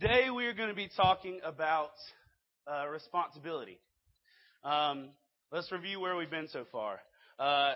Today 0.00 0.28
we 0.28 0.46
are 0.46 0.54
going 0.54 0.70
to 0.70 0.74
be 0.74 0.90
talking 0.96 1.38
about 1.44 1.92
uh, 2.66 2.88
responsibility. 2.88 3.78
Um, 4.64 5.10
let's 5.52 5.70
review 5.70 6.00
where 6.00 6.16
we've 6.16 6.30
been 6.30 6.48
so 6.48 6.64
far. 6.72 6.98
Uh, 7.38 7.74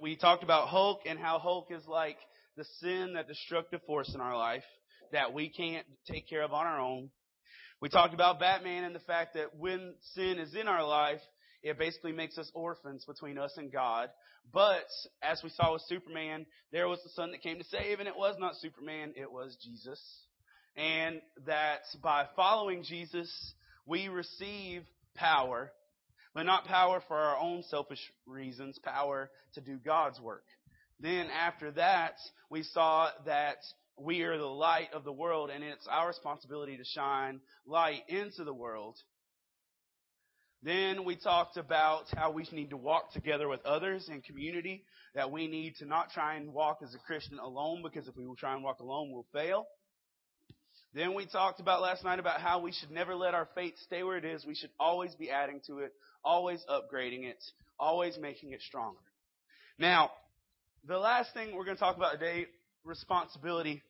we 0.00 0.14
talked 0.14 0.44
about 0.44 0.68
Hulk 0.68 1.00
and 1.04 1.18
how 1.18 1.40
Hulk 1.40 1.72
is 1.72 1.82
like 1.88 2.16
the 2.56 2.64
sin, 2.78 3.14
that 3.14 3.26
destructive 3.26 3.80
force 3.88 4.14
in 4.14 4.20
our 4.20 4.36
life 4.36 4.62
that 5.10 5.34
we 5.34 5.48
can't 5.48 5.84
take 6.06 6.28
care 6.28 6.44
of 6.44 6.52
on 6.52 6.64
our 6.64 6.78
own. 6.78 7.10
We 7.82 7.88
talked 7.88 8.14
about 8.14 8.38
Batman 8.38 8.84
and 8.84 8.94
the 8.94 9.00
fact 9.00 9.34
that 9.34 9.56
when 9.56 9.94
sin 10.14 10.38
is 10.38 10.54
in 10.54 10.68
our 10.68 10.86
life, 10.86 11.20
it 11.64 11.76
basically 11.76 12.12
makes 12.12 12.38
us 12.38 12.48
orphans 12.54 13.04
between 13.04 13.36
us 13.36 13.54
and 13.56 13.72
God. 13.72 14.10
But 14.52 14.86
as 15.24 15.40
we 15.42 15.50
saw 15.50 15.72
with 15.72 15.82
Superman, 15.88 16.46
there 16.70 16.86
was 16.86 17.02
the 17.02 17.10
son 17.10 17.32
that 17.32 17.42
came 17.42 17.58
to 17.58 17.64
save, 17.64 17.98
and 17.98 18.06
it 18.06 18.16
was 18.16 18.36
not 18.38 18.54
Superman, 18.60 19.14
it 19.16 19.32
was 19.32 19.56
Jesus 19.60 20.00
and 20.76 21.20
that 21.46 21.80
by 22.02 22.26
following 22.36 22.82
Jesus, 22.82 23.30
we 23.86 24.08
receive 24.08 24.82
power, 25.14 25.72
but 26.34 26.44
not 26.44 26.66
power 26.66 27.02
for 27.08 27.16
our 27.16 27.38
own 27.38 27.62
selfish 27.68 28.00
reasons, 28.26 28.78
power 28.78 29.30
to 29.54 29.60
do 29.60 29.78
God's 29.78 30.20
work. 30.20 30.44
Then 31.00 31.28
after 31.30 31.70
that, 31.72 32.14
we 32.50 32.62
saw 32.62 33.10
that 33.26 33.58
we 34.00 34.22
are 34.22 34.38
the 34.38 34.44
light 34.44 34.92
of 34.92 35.04
the 35.04 35.12
world 35.12 35.50
and 35.50 35.64
it's 35.64 35.86
our 35.90 36.08
responsibility 36.08 36.76
to 36.76 36.84
shine 36.84 37.40
light 37.66 38.02
into 38.08 38.44
the 38.44 38.54
world. 38.54 38.96
Then 40.62 41.04
we 41.04 41.14
talked 41.14 41.56
about 41.56 42.06
how 42.16 42.32
we 42.32 42.46
need 42.50 42.70
to 42.70 42.76
walk 42.76 43.12
together 43.12 43.46
with 43.48 43.64
others 43.64 44.08
in 44.08 44.22
community, 44.22 44.84
that 45.14 45.30
we 45.30 45.46
need 45.46 45.76
to 45.76 45.86
not 45.86 46.10
try 46.10 46.34
and 46.34 46.52
walk 46.52 46.78
as 46.82 46.94
a 46.94 46.98
Christian 46.98 47.38
alone 47.38 47.82
because 47.82 48.08
if 48.08 48.16
we 48.16 48.24
try 48.36 48.54
and 48.54 48.64
walk 48.64 48.80
alone, 48.80 49.10
we'll 49.12 49.26
fail. 49.32 49.66
Then 50.98 51.14
we 51.14 51.26
talked 51.26 51.60
about 51.60 51.80
last 51.80 52.02
night 52.02 52.18
about 52.18 52.40
how 52.40 52.58
we 52.58 52.72
should 52.72 52.90
never 52.90 53.14
let 53.14 53.32
our 53.32 53.48
faith 53.54 53.74
stay 53.84 54.02
where 54.02 54.16
it 54.16 54.24
is. 54.24 54.44
We 54.44 54.56
should 54.56 54.72
always 54.80 55.14
be 55.14 55.30
adding 55.30 55.60
to 55.68 55.78
it, 55.78 55.92
always 56.24 56.60
upgrading 56.68 57.22
it, 57.22 57.36
always 57.78 58.18
making 58.18 58.50
it 58.50 58.60
stronger. 58.62 58.98
Now, 59.78 60.10
the 60.88 60.98
last 60.98 61.32
thing 61.34 61.54
we're 61.54 61.64
going 61.64 61.76
to 61.76 61.80
talk 61.80 61.96
about 61.96 62.14
today, 62.14 62.46
responsibility. 62.82 63.80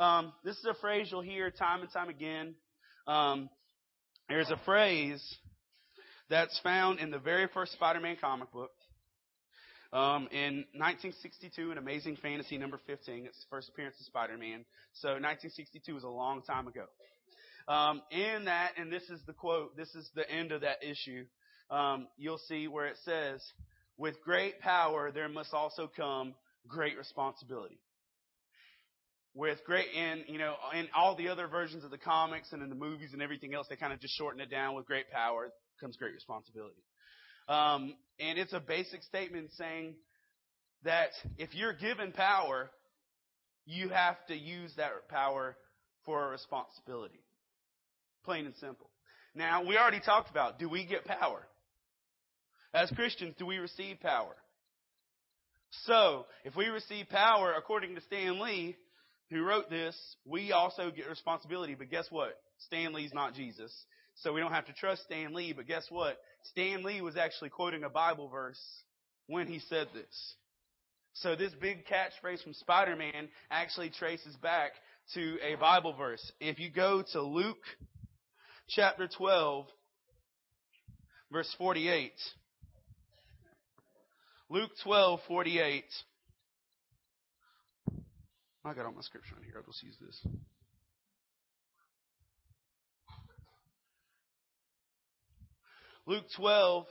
Um, 0.00 0.32
this 0.44 0.56
is 0.56 0.64
a 0.64 0.74
phrase 0.80 1.06
you'll 1.08 1.20
hear 1.20 1.52
time 1.52 1.82
and 1.82 1.92
time 1.92 2.08
again. 2.08 2.56
Um, 3.06 3.48
there's 4.28 4.50
a 4.50 4.60
phrase 4.64 5.22
that's 6.28 6.58
found 6.64 6.98
in 6.98 7.12
the 7.12 7.20
very 7.20 7.46
first 7.54 7.74
Spider-Man 7.74 8.16
comic 8.20 8.50
book. 8.50 8.72
Um, 9.92 10.28
in 10.32 10.64
1962, 10.74 11.70
an 11.70 11.78
Amazing 11.78 12.16
Fantasy 12.16 12.58
number 12.58 12.80
15, 12.86 13.26
it's 13.26 13.38
the 13.38 13.46
first 13.50 13.68
appearance 13.68 13.96
of 14.00 14.06
Spider-Man. 14.06 14.64
So 14.94 15.08
1962 15.10 15.94
was 15.94 16.02
a 16.02 16.08
long 16.08 16.42
time 16.42 16.66
ago. 16.66 16.86
Um, 17.68 18.02
in 18.10 18.44
that, 18.46 18.72
and 18.76 18.92
this 18.92 19.04
is 19.10 19.20
the 19.26 19.32
quote, 19.32 19.76
this 19.76 19.94
is 19.94 20.08
the 20.14 20.28
end 20.30 20.52
of 20.52 20.62
that 20.62 20.82
issue, 20.82 21.24
um, 21.70 22.06
you'll 22.16 22.40
see 22.48 22.68
where 22.68 22.86
it 22.86 22.96
says, 23.04 23.42
with 23.96 24.20
great 24.24 24.60
power 24.60 25.10
there 25.10 25.28
must 25.28 25.52
also 25.52 25.90
come 25.94 26.34
great 26.68 26.96
responsibility. 26.98 27.78
With 29.34 29.58
great, 29.66 29.86
and 29.94 30.22
you 30.28 30.38
know, 30.38 30.54
in 30.74 30.88
all 30.96 31.14
the 31.14 31.28
other 31.28 31.46
versions 31.46 31.84
of 31.84 31.90
the 31.90 31.98
comics 31.98 32.52
and 32.52 32.62
in 32.62 32.70
the 32.70 32.74
movies 32.74 33.10
and 33.12 33.20
everything 33.20 33.52
else, 33.52 33.66
they 33.68 33.76
kind 33.76 33.92
of 33.92 34.00
just 34.00 34.16
shorten 34.16 34.40
it 34.40 34.50
down. 34.50 34.74
With 34.74 34.86
great 34.86 35.10
power 35.10 35.50
comes 35.78 35.96
great 35.96 36.14
responsibility. 36.14 36.82
Um, 37.48 37.94
and 38.18 38.38
it's 38.38 38.52
a 38.52 38.60
basic 38.60 39.02
statement 39.04 39.50
saying 39.56 39.94
that 40.84 41.10
if 41.38 41.54
you're 41.54 41.72
given 41.72 42.12
power, 42.12 42.70
you 43.66 43.88
have 43.88 44.16
to 44.28 44.34
use 44.36 44.72
that 44.76 45.08
power 45.08 45.56
for 46.04 46.26
a 46.26 46.30
responsibility. 46.30 47.20
Plain 48.24 48.46
and 48.46 48.54
simple. 48.56 48.90
Now, 49.34 49.64
we 49.64 49.76
already 49.76 50.00
talked 50.00 50.30
about 50.30 50.58
do 50.58 50.68
we 50.68 50.86
get 50.86 51.04
power? 51.04 51.46
As 52.72 52.90
Christians, 52.90 53.34
do 53.38 53.46
we 53.46 53.58
receive 53.58 54.00
power? 54.00 54.34
So, 55.84 56.26
if 56.44 56.56
we 56.56 56.66
receive 56.66 57.08
power, 57.08 57.52
according 57.56 57.94
to 57.96 58.00
Stan 58.02 58.40
Lee, 58.40 58.76
who 59.30 59.42
wrote 59.42 59.68
this, 59.68 59.96
we 60.24 60.52
also 60.52 60.90
get 60.90 61.08
responsibility. 61.08 61.74
But 61.74 61.90
guess 61.90 62.06
what? 62.10 62.38
Stan 62.66 62.92
Lee's 62.92 63.12
not 63.12 63.34
Jesus. 63.34 63.72
So 64.16 64.32
we 64.32 64.40
don't 64.40 64.52
have 64.52 64.66
to 64.66 64.72
trust 64.72 65.02
Stan 65.04 65.34
Lee, 65.34 65.52
but 65.52 65.66
guess 65.66 65.86
what? 65.90 66.18
Stan 66.50 66.82
Lee 66.82 67.00
was 67.00 67.16
actually 67.16 67.50
quoting 67.50 67.84
a 67.84 67.90
Bible 67.90 68.28
verse 68.28 68.60
when 69.26 69.46
he 69.46 69.58
said 69.58 69.88
this. 69.92 70.34
So 71.14 71.34
this 71.34 71.52
big 71.60 71.84
catchphrase 71.86 72.42
from 72.42 72.54
Spider-Man 72.54 73.28
actually 73.50 73.90
traces 73.90 74.34
back 74.36 74.72
to 75.14 75.38
a 75.42 75.54
Bible 75.56 75.94
verse. 75.94 76.32
If 76.40 76.58
you 76.58 76.70
go 76.70 77.02
to 77.12 77.22
Luke 77.22 77.62
chapter 78.68 79.08
12, 79.08 79.66
verse 81.32 81.54
48. 81.58 82.12
Luke 84.48 84.70
12, 84.82 85.20
48. 85.26 85.84
I 88.64 88.74
got 88.74 88.86
all 88.86 88.92
my 88.92 89.00
scripture 89.00 89.34
on 89.36 89.44
here. 89.44 89.54
I'll 89.56 89.62
just 89.62 89.82
use 89.82 89.96
this. 90.00 90.26
Luke 96.08 96.24
12, 96.36 96.86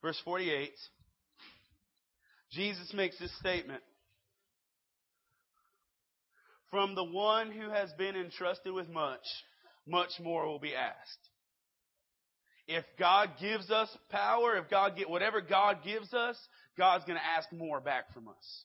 verse 0.00 0.20
48, 0.24 0.70
Jesus 2.52 2.92
makes 2.94 3.18
this 3.18 3.36
statement. 3.40 3.82
From 6.70 6.94
the 6.94 7.02
one 7.02 7.50
who 7.50 7.68
has 7.68 7.92
been 7.98 8.14
entrusted 8.14 8.72
with 8.72 8.88
much, 8.88 9.24
much 9.84 10.10
more 10.22 10.46
will 10.46 10.60
be 10.60 10.72
asked. 10.72 11.18
If 12.68 12.84
God 12.96 13.30
gives 13.40 13.68
us 13.72 13.88
power, 14.08 14.56
if 14.56 14.70
God 14.70 14.96
get 14.96 15.10
whatever 15.10 15.40
God 15.40 15.78
gives 15.84 16.14
us, 16.14 16.36
God's 16.78 17.04
going 17.06 17.18
to 17.18 17.38
ask 17.38 17.52
more 17.52 17.80
back 17.80 18.14
from 18.14 18.28
us. 18.28 18.64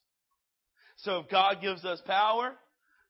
So 0.97 1.19
if 1.21 1.29
God 1.29 1.61
gives 1.61 1.83
us 1.83 1.99
power, 2.05 2.53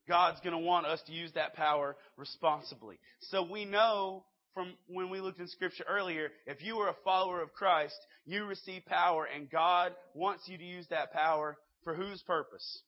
God's 0.08 0.40
going 0.42 0.54
to 0.54 0.60
want 0.60 0.86
us 0.86 1.02
to 1.08 1.14
use 1.14 1.32
that 1.34 1.56
power 1.56 1.96
responsibly. 2.18 3.00
So 3.30 3.44
we 3.44 3.66
know 3.66 4.24
from 4.54 4.74
when 4.88 5.10
we 5.10 5.20
looked 5.20 5.40
in 5.40 5.48
scripture 5.48 5.84
earlier, 5.88 6.30
if 6.46 6.64
you 6.64 6.78
are 6.78 6.90
a 6.90 6.96
follower 7.04 7.42
of 7.42 7.54
Christ, 7.54 7.98
you 8.26 8.46
receive 8.46 8.86
power 8.86 9.26
and 9.26 9.50
God 9.50 9.94
wants 10.14 10.44
you 10.48 10.58
to 10.58 10.64
use 10.64 10.88
that 10.90 11.14
power 11.14 11.58
for 11.84 11.94
whose 11.94 12.22
purpose? 12.24 12.82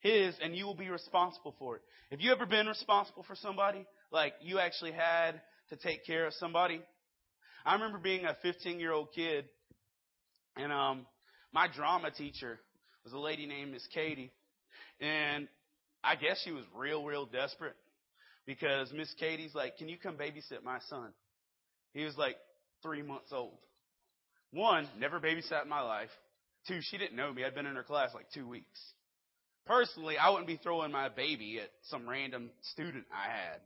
His, 0.00 0.34
and 0.42 0.56
you 0.56 0.64
will 0.64 0.76
be 0.76 0.88
responsible 0.88 1.54
for 1.58 1.76
it. 1.76 1.82
Have 2.10 2.20
you 2.20 2.32
ever 2.32 2.46
been 2.46 2.66
responsible 2.66 3.24
for 3.24 3.34
somebody? 3.36 3.84
Like 4.12 4.34
you 4.40 4.58
actually 4.58 4.92
had 4.92 5.40
to 5.70 5.76
take 5.76 6.06
care 6.06 6.26
of 6.26 6.34
somebody? 6.34 6.80
I 7.66 7.74
remember 7.74 7.98
being 7.98 8.24
a 8.24 8.36
15 8.42 8.80
year 8.80 8.92
old 8.92 9.08
kid 9.14 9.46
and, 10.56 10.72
um, 10.72 11.06
my 11.52 11.66
drama 11.66 12.10
teacher 12.12 12.60
was 13.02 13.12
a 13.12 13.18
lady 13.18 13.46
named 13.46 13.72
Miss 13.72 13.86
Katie. 13.92 14.30
And 15.00 15.48
I 16.02 16.16
guess 16.16 16.40
she 16.44 16.50
was 16.50 16.64
real, 16.74 17.04
real 17.04 17.26
desperate 17.26 17.76
because 18.46 18.92
Miss 18.92 19.12
Katie's 19.18 19.54
like, 19.54 19.76
can 19.76 19.88
you 19.88 19.98
come 19.98 20.16
babysit 20.16 20.64
my 20.64 20.78
son? 20.88 21.10
He 21.92 22.04
was 22.04 22.16
like 22.16 22.36
three 22.82 23.02
months 23.02 23.32
old. 23.32 23.58
One, 24.52 24.88
never 24.98 25.20
babysat 25.20 25.62
in 25.64 25.68
my 25.68 25.82
life. 25.82 26.10
Two, 26.66 26.80
she 26.80 26.98
didn't 26.98 27.16
know 27.16 27.32
me. 27.32 27.44
I'd 27.44 27.54
been 27.54 27.66
in 27.66 27.76
her 27.76 27.82
class 27.82 28.10
like 28.14 28.26
two 28.32 28.48
weeks. 28.48 28.80
Personally, 29.66 30.16
I 30.18 30.30
wouldn't 30.30 30.46
be 30.46 30.56
throwing 30.56 30.90
my 30.90 31.08
baby 31.08 31.60
at 31.62 31.70
some 31.84 32.08
random 32.08 32.50
student 32.72 33.04
I 33.12 33.30
had. 33.30 33.60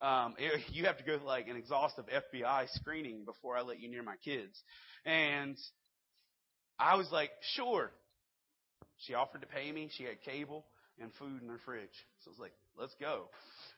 Um, 0.00 0.34
you 0.72 0.86
have 0.86 0.98
to 0.98 1.04
go 1.04 1.18
through 1.18 1.26
like 1.26 1.48
an 1.48 1.56
exhaustive 1.56 2.06
FBI 2.06 2.68
screening 2.74 3.24
before 3.24 3.56
I 3.56 3.62
let 3.62 3.80
you 3.80 3.90
near 3.90 4.02
my 4.02 4.16
kids. 4.24 4.58
And 5.04 5.56
I 6.78 6.96
was 6.96 7.08
like, 7.12 7.30
sure. 7.54 7.90
She 8.98 9.14
offered 9.14 9.42
to 9.42 9.46
pay 9.46 9.70
me. 9.70 9.90
She 9.96 10.04
had 10.04 10.22
cable 10.22 10.64
and 11.00 11.10
food 11.18 11.40
in 11.42 11.48
their 11.48 11.58
fridge. 11.64 11.94
So 12.24 12.30
I 12.30 12.32
was 12.32 12.38
like, 12.38 12.52
let's 12.78 12.94
go. 13.00 13.28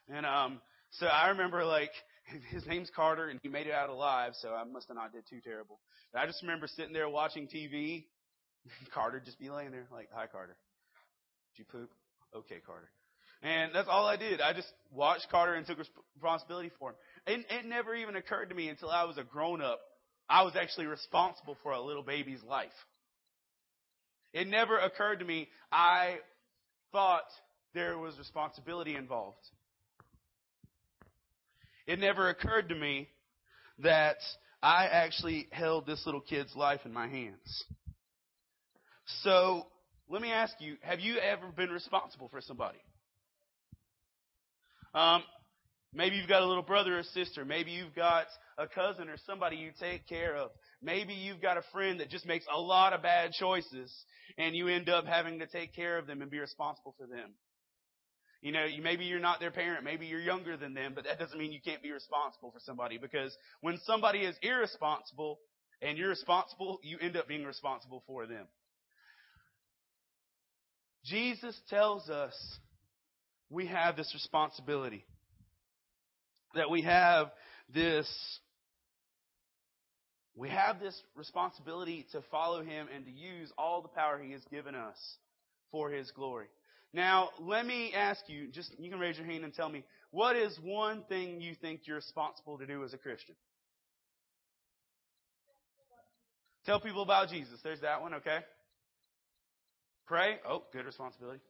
And 0.08 0.26
um, 0.26 0.60
so 0.90 1.06
I 1.06 1.28
remember 1.28 1.64
like 1.64 1.90
his 2.50 2.66
name's 2.66 2.90
Carter, 2.94 3.28
and 3.28 3.40
he 3.42 3.48
made 3.48 3.66
it 3.66 3.72
out 3.72 3.90
alive. 3.90 4.32
So 4.40 4.50
I 4.50 4.64
must 4.64 4.88
have 4.88 4.96
not 4.96 5.12
did 5.12 5.24
too 5.28 5.40
terrible. 5.42 5.78
But 6.12 6.20
I 6.20 6.26
just 6.26 6.42
remember 6.42 6.66
sitting 6.66 6.92
there 6.92 7.08
watching 7.08 7.48
TV. 7.48 8.04
Carter 8.94 9.20
just 9.24 9.38
be 9.38 9.50
laying 9.50 9.70
there 9.70 9.86
like, 9.92 10.08
"Hi, 10.12 10.26
Carter. 10.26 10.56
Did 11.54 11.58
you 11.60 11.64
poop? 11.64 11.90
Okay, 12.34 12.60
Carter." 12.64 12.90
And 13.42 13.72
that's 13.74 13.88
all 13.88 14.06
I 14.06 14.16
did. 14.16 14.40
I 14.40 14.54
just 14.54 14.72
watched 14.90 15.28
Carter 15.30 15.54
and 15.54 15.66
took 15.66 15.78
responsibility 16.14 16.70
for 16.78 16.90
him. 16.90 16.96
And 17.26 17.44
it 17.50 17.66
never 17.66 17.94
even 17.94 18.16
occurred 18.16 18.48
to 18.48 18.54
me 18.54 18.68
until 18.68 18.88
I 18.88 19.04
was 19.04 19.18
a 19.18 19.24
grown 19.24 19.60
up. 19.60 19.78
I 20.28 20.42
was 20.42 20.54
actually 20.56 20.86
responsible 20.86 21.56
for 21.62 21.72
a 21.72 21.80
little 21.80 22.02
baby's 22.02 22.42
life. 22.42 22.68
It 24.32 24.48
never 24.48 24.78
occurred 24.78 25.20
to 25.20 25.24
me 25.24 25.48
I 25.70 26.16
thought 26.92 27.24
there 27.74 27.98
was 27.98 28.18
responsibility 28.18 28.96
involved. 28.96 29.38
It 31.86 31.98
never 31.98 32.28
occurred 32.28 32.68
to 32.70 32.74
me 32.74 33.08
that 33.80 34.16
I 34.62 34.86
actually 34.86 35.46
held 35.50 35.86
this 35.86 36.04
little 36.06 36.20
kid's 36.20 36.54
life 36.56 36.80
in 36.84 36.92
my 36.92 37.08
hands. 37.08 37.64
So 39.22 39.66
let 40.08 40.20
me 40.22 40.32
ask 40.32 40.54
you, 40.60 40.76
have 40.80 41.00
you 41.00 41.18
ever 41.18 41.46
been 41.56 41.70
responsible 41.70 42.28
for 42.28 42.40
somebody? 42.40 42.78
Um, 44.94 45.22
maybe 45.92 46.16
you've 46.16 46.28
got 46.28 46.42
a 46.42 46.46
little 46.46 46.62
brother 46.62 46.98
or 46.98 47.02
sister. 47.02 47.44
Maybe 47.44 47.70
you've 47.70 47.94
got 47.94 48.26
a 48.58 48.66
cousin 48.66 49.08
or 49.08 49.16
somebody 49.26 49.56
you 49.56 49.70
take 49.78 50.06
care 50.06 50.36
of. 50.36 50.50
Maybe 50.82 51.14
you've 51.14 51.42
got 51.42 51.56
a 51.56 51.62
friend 51.72 52.00
that 52.00 52.10
just 52.10 52.26
makes 52.26 52.44
a 52.54 52.60
lot 52.60 52.92
of 52.92 53.02
bad 53.02 53.32
choices 53.32 53.92
and 54.38 54.54
you 54.54 54.68
end 54.68 54.88
up 54.88 55.06
having 55.06 55.38
to 55.40 55.46
take 55.46 55.74
care 55.74 55.98
of 55.98 56.06
them 56.06 56.22
and 56.22 56.30
be 56.30 56.38
responsible 56.38 56.94
for 56.98 57.06
them. 57.06 57.34
You 58.42 58.52
know, 58.52 58.66
maybe 58.82 59.06
you're 59.06 59.18
not 59.18 59.40
their 59.40 59.50
parent, 59.50 59.82
maybe 59.82 60.06
you're 60.06 60.20
younger 60.20 60.56
than 60.56 60.74
them, 60.74 60.92
but 60.94 61.04
that 61.04 61.18
doesn't 61.18 61.38
mean 61.38 61.52
you 61.52 61.60
can't 61.64 61.82
be 61.82 61.90
responsible 61.90 62.50
for 62.50 62.60
somebody 62.60 62.98
because 62.98 63.36
when 63.60 63.78
somebody 63.84 64.20
is 64.20 64.36
irresponsible 64.42 65.38
and 65.82 65.98
you're 65.98 66.10
responsible, 66.10 66.78
you 66.82 66.98
end 67.00 67.16
up 67.16 67.26
being 67.26 67.44
responsible 67.44 68.04
for 68.06 68.26
them. 68.26 68.46
Jesus 71.04 71.58
tells 71.70 72.08
us 72.10 72.34
we 73.48 73.66
have 73.66 73.96
this 73.96 74.12
responsibility. 74.12 75.04
That 76.56 76.70
we 76.70 76.82
have 76.82 77.30
this 77.72 78.08
we 80.34 80.50
have 80.50 80.78
this 80.80 81.00
responsibility 81.14 82.06
to 82.12 82.22
follow 82.30 82.62
him 82.62 82.88
and 82.94 83.06
to 83.06 83.10
use 83.10 83.50
all 83.56 83.80
the 83.80 83.88
power 83.88 84.20
he 84.22 84.32
has 84.32 84.42
given 84.50 84.74
us 84.74 84.96
for 85.70 85.90
his 85.90 86.10
glory. 86.10 86.46
Now, 86.92 87.30
let 87.40 87.66
me 87.66 87.92
ask 87.94 88.20
you, 88.28 88.48
just 88.48 88.70
you 88.78 88.90
can 88.90 88.98
raise 88.98 89.16
your 89.16 89.26
hand 89.26 89.44
and 89.44 89.54
tell 89.54 89.68
me, 89.68 89.84
what 90.10 90.36
is 90.36 90.56
one 90.62 91.02
thing 91.08 91.40
you 91.40 91.54
think 91.54 91.82
you're 91.84 91.96
responsible 91.96 92.58
to 92.58 92.66
do 92.66 92.84
as 92.84 92.92
a 92.92 92.98
Christian? 92.98 93.34
Tell 96.66 96.80
people 96.80 97.02
about 97.02 97.28
Jesus. 97.28 97.60
There's 97.62 97.80
that 97.80 98.02
one, 98.02 98.14
okay? 98.14 98.38
Pray. 100.06 100.36
Oh, 100.48 100.64
good 100.72 100.84
responsibility. 100.84 101.40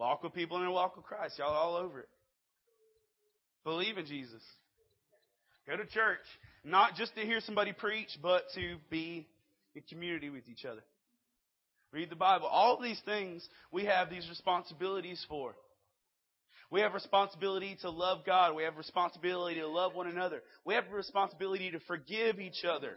Walk 0.00 0.22
with 0.22 0.32
people 0.32 0.56
in 0.56 0.64
the 0.64 0.70
walk 0.70 0.96
with 0.96 1.04
Christ. 1.04 1.38
Y'all 1.38 1.52
all 1.52 1.76
over 1.76 2.00
it. 2.00 2.08
Believe 3.64 3.98
in 3.98 4.06
Jesus. 4.06 4.40
Go 5.68 5.76
to 5.76 5.84
church. 5.84 6.24
Not 6.64 6.94
just 6.94 7.14
to 7.16 7.20
hear 7.20 7.40
somebody 7.40 7.74
preach, 7.74 8.08
but 8.22 8.44
to 8.54 8.76
be 8.88 9.28
in 9.74 9.82
community 9.90 10.30
with 10.30 10.48
each 10.48 10.64
other. 10.64 10.80
Read 11.92 12.08
the 12.08 12.16
Bible. 12.16 12.46
All 12.46 12.80
these 12.80 13.00
things 13.04 13.46
we 13.70 13.84
have 13.84 14.08
these 14.08 14.26
responsibilities 14.30 15.22
for. 15.28 15.54
We 16.70 16.80
have 16.80 16.94
responsibility 16.94 17.76
to 17.82 17.90
love 17.90 18.24
God. 18.24 18.56
We 18.56 18.62
have 18.62 18.78
responsibility 18.78 19.60
to 19.60 19.68
love 19.68 19.94
one 19.94 20.06
another. 20.06 20.40
We 20.64 20.72
have 20.76 20.84
responsibility 20.90 21.72
to 21.72 21.80
forgive 21.80 22.40
each 22.40 22.64
other 22.64 22.96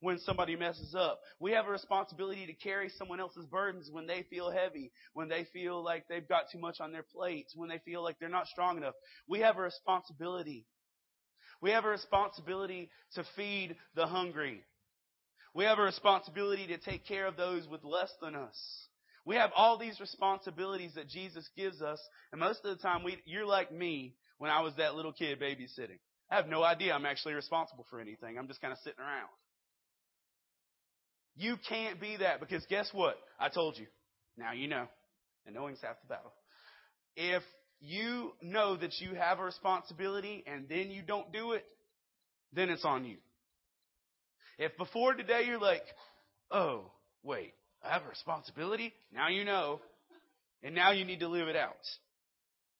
when 0.00 0.18
somebody 0.18 0.56
messes 0.56 0.94
up. 0.94 1.20
We 1.38 1.52
have 1.52 1.66
a 1.66 1.70
responsibility 1.70 2.46
to 2.46 2.52
carry 2.52 2.90
someone 2.98 3.20
else's 3.20 3.46
burdens 3.46 3.90
when 3.90 4.06
they 4.06 4.24
feel 4.30 4.50
heavy, 4.50 4.92
when 5.12 5.28
they 5.28 5.46
feel 5.52 5.82
like 5.82 6.08
they've 6.08 6.26
got 6.26 6.44
too 6.50 6.58
much 6.58 6.80
on 6.80 6.92
their 6.92 7.04
plates, 7.04 7.54
when 7.54 7.68
they 7.68 7.78
feel 7.84 8.02
like 8.02 8.18
they're 8.18 8.28
not 8.28 8.46
strong 8.46 8.76
enough. 8.76 8.94
We 9.28 9.40
have 9.40 9.56
a 9.58 9.62
responsibility. 9.62 10.66
We 11.60 11.70
have 11.70 11.84
a 11.84 11.90
responsibility 11.90 12.90
to 13.14 13.24
feed 13.36 13.76
the 13.94 14.06
hungry. 14.06 14.64
We 15.54 15.64
have 15.64 15.78
a 15.78 15.82
responsibility 15.82 16.66
to 16.68 16.78
take 16.78 17.06
care 17.06 17.26
of 17.26 17.36
those 17.36 17.66
with 17.68 17.84
less 17.84 18.12
than 18.22 18.34
us. 18.34 18.56
We 19.26 19.36
have 19.36 19.50
all 19.54 19.76
these 19.76 20.00
responsibilities 20.00 20.92
that 20.94 21.08
Jesus 21.08 21.48
gives 21.56 21.82
us, 21.82 22.00
and 22.32 22.40
most 22.40 22.64
of 22.64 22.76
the 22.76 22.82
time 22.82 23.02
we, 23.02 23.18
you're 23.26 23.44
like 23.44 23.70
me 23.70 24.14
when 24.38 24.50
I 24.50 24.62
was 24.62 24.74
that 24.76 24.94
little 24.94 25.12
kid 25.12 25.38
babysitting. 25.38 25.98
I 26.30 26.36
have 26.36 26.46
no 26.46 26.62
idea 26.62 26.94
I'm 26.94 27.04
actually 27.04 27.34
responsible 27.34 27.84
for 27.90 28.00
anything. 28.00 28.38
I'm 28.38 28.48
just 28.48 28.62
kind 28.62 28.72
of 28.72 28.78
sitting 28.78 29.00
around. 29.00 29.28
You 31.36 31.56
can't 31.68 32.00
be 32.00 32.16
that 32.18 32.40
because 32.40 32.64
guess 32.68 32.88
what? 32.92 33.16
I 33.38 33.48
told 33.48 33.78
you. 33.78 33.86
Now 34.36 34.52
you 34.52 34.68
know. 34.68 34.86
And 35.46 35.54
knowing's 35.54 35.80
half 35.82 35.96
the 36.02 36.08
battle. 36.08 36.32
If 37.16 37.42
you 37.80 38.32
know 38.42 38.76
that 38.76 39.00
you 39.00 39.14
have 39.14 39.38
a 39.38 39.44
responsibility 39.44 40.44
and 40.46 40.68
then 40.68 40.90
you 40.90 41.02
don't 41.02 41.32
do 41.32 41.52
it, 41.52 41.64
then 42.52 42.68
it's 42.68 42.84
on 42.84 43.04
you. 43.04 43.16
If 44.58 44.76
before 44.76 45.14
today 45.14 45.44
you're 45.46 45.60
like, 45.60 45.84
oh, 46.50 46.90
wait, 47.22 47.54
I 47.82 47.92
have 47.92 48.02
a 48.04 48.08
responsibility. 48.08 48.92
Now 49.12 49.28
you 49.28 49.44
know. 49.44 49.80
And 50.62 50.74
now 50.74 50.92
you 50.92 51.06
need 51.06 51.20
to 51.20 51.28
live 51.28 51.48
it 51.48 51.56
out. 51.56 51.72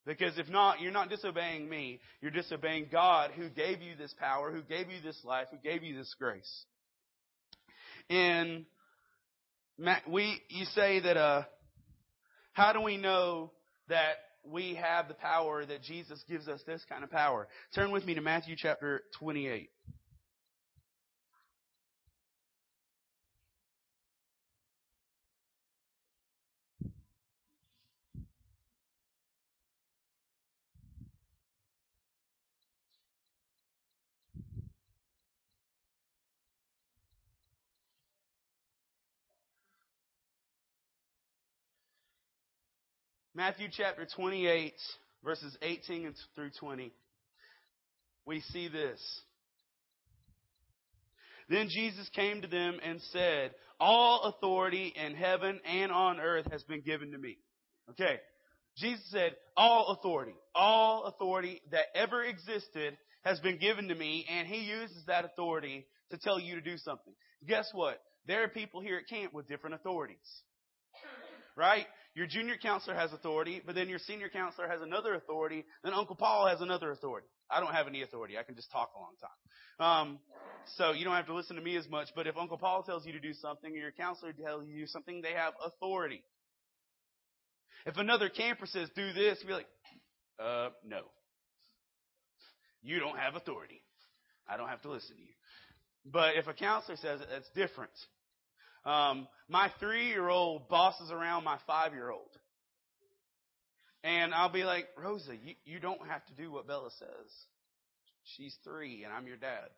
Because 0.05 0.37
if 0.37 0.49
not, 0.49 0.81
you're 0.81 0.91
not 0.91 1.09
disobeying 1.09 1.67
me. 1.67 1.99
You're 2.21 2.31
disobeying 2.31 2.87
God 2.91 3.31
who 3.35 3.49
gave 3.49 3.81
you 3.81 3.95
this 3.95 4.13
power, 4.19 4.51
who 4.51 4.61
gave 4.61 4.89
you 4.89 5.01
this 5.03 5.19
life, 5.23 5.47
who 5.51 5.57
gave 5.57 5.83
you 5.83 5.97
this 5.97 6.13
grace. 6.19 6.65
And 8.11 8.65
we, 10.05 10.41
you 10.49 10.65
say 10.75 10.99
that, 10.99 11.15
uh, 11.15 11.43
how 12.51 12.73
do 12.73 12.81
we 12.81 12.97
know 12.97 13.51
that 13.87 14.15
we 14.43 14.75
have 14.75 15.07
the 15.07 15.13
power 15.13 15.65
that 15.65 15.81
Jesus 15.81 16.21
gives 16.27 16.49
us 16.49 16.59
this 16.67 16.83
kind 16.89 17.05
of 17.05 17.09
power? 17.09 17.47
Turn 17.73 17.89
with 17.89 18.05
me 18.05 18.13
to 18.15 18.21
Matthew 18.21 18.55
chapter 18.57 19.03
28. 19.17 19.69
Matthew 43.33 43.69
chapter 43.71 44.05
28, 44.13 44.73
verses 45.23 45.57
18 45.61 46.13
through 46.35 46.49
20. 46.59 46.91
We 48.25 48.41
see 48.41 48.67
this. 48.67 48.99
Then 51.47 51.69
Jesus 51.69 52.09
came 52.13 52.41
to 52.41 52.47
them 52.49 52.79
and 52.83 52.99
said, 53.13 53.51
All 53.79 54.23
authority 54.23 54.93
in 54.93 55.15
heaven 55.15 55.61
and 55.63 55.93
on 55.93 56.19
earth 56.19 56.51
has 56.51 56.63
been 56.63 56.81
given 56.81 57.11
to 57.11 57.17
me. 57.17 57.37
Okay. 57.91 58.17
Jesus 58.77 59.09
said, 59.11 59.35
All 59.55 59.97
authority, 59.97 60.35
all 60.53 61.05
authority 61.05 61.61
that 61.71 61.85
ever 61.95 62.23
existed 62.23 62.97
has 63.23 63.39
been 63.39 63.59
given 63.59 63.87
to 63.87 63.95
me, 63.95 64.25
and 64.29 64.45
he 64.45 64.63
uses 64.63 65.05
that 65.07 65.23
authority 65.23 65.85
to 66.09 66.17
tell 66.17 66.37
you 66.37 66.55
to 66.55 66.61
do 66.61 66.77
something. 66.77 67.13
Guess 67.47 67.69
what? 67.73 68.01
There 68.27 68.43
are 68.43 68.49
people 68.49 68.81
here 68.81 68.97
at 68.97 69.07
camp 69.07 69.33
with 69.33 69.47
different 69.47 69.75
authorities. 69.75 70.17
Right? 71.55 71.85
Your 72.13 72.27
junior 72.27 72.55
counselor 72.61 72.95
has 72.95 73.13
authority, 73.13 73.61
but 73.65 73.73
then 73.73 73.87
your 73.87 73.99
senior 73.99 74.27
counselor 74.27 74.67
has 74.67 74.81
another 74.81 75.15
authority, 75.15 75.63
then 75.83 75.93
Uncle 75.93 76.15
Paul 76.15 76.47
has 76.47 76.59
another 76.59 76.91
authority. 76.91 77.27
I 77.49 77.61
don't 77.61 77.73
have 77.73 77.87
any 77.87 78.01
authority. 78.01 78.37
I 78.37 78.43
can 78.43 78.55
just 78.55 78.69
talk 78.71 78.91
a 78.95 78.99
long 78.99 79.13
time. 79.21 79.87
Um, 79.87 80.19
so 80.75 80.91
you 80.91 81.05
don't 81.05 81.15
have 81.15 81.27
to 81.27 81.33
listen 81.33 81.55
to 81.55 81.61
me 81.61 81.77
as 81.77 81.87
much, 81.89 82.09
but 82.15 82.27
if 82.27 82.35
Uncle 82.35 82.57
Paul 82.57 82.83
tells 82.83 83.05
you 83.05 83.13
to 83.13 83.19
do 83.19 83.33
something, 83.33 83.71
or 83.71 83.77
your 83.77 83.91
counselor 83.91 84.33
tells 84.33 84.67
you 84.67 84.87
something, 84.87 85.21
they 85.21 85.33
have 85.33 85.53
authority. 85.65 86.23
If 87.85 87.97
another 87.97 88.29
camper 88.29 88.65
says, 88.65 88.89
do 88.95 89.13
this, 89.13 89.41
be 89.47 89.53
like, 89.53 89.67
uh, 90.37 90.69
no. 90.85 91.01
You 92.83 92.99
don't 92.99 93.17
have 93.17 93.35
authority. 93.35 93.81
I 94.49 94.57
don't 94.57 94.69
have 94.69 94.81
to 94.81 94.91
listen 94.91 95.15
to 95.15 95.21
you. 95.21 95.33
But 96.05 96.35
if 96.35 96.47
a 96.47 96.53
counselor 96.53 96.97
says 96.97 97.21
it, 97.21 97.27
that's 97.31 97.49
different. 97.55 97.91
Um, 98.85 99.27
my 99.47 99.71
three 99.79 100.07
year 100.07 100.29
old 100.29 100.67
bosses 100.69 101.11
around 101.11 101.43
my 101.43 101.57
five 101.67 101.93
year 101.93 102.09
old. 102.09 102.29
And 104.03 104.33
I'll 104.33 104.51
be 104.51 104.63
like, 104.63 104.87
Rosa, 104.97 105.35
you, 105.35 105.53
you 105.63 105.79
don't 105.79 106.07
have 106.07 106.25
to 106.25 106.33
do 106.33 106.51
what 106.51 106.67
Bella 106.67 106.89
says. 106.97 107.31
She's 108.35 108.55
three 108.63 109.03
and 109.03 109.13
I'm 109.13 109.27
your 109.27 109.37
dad. 109.37 109.69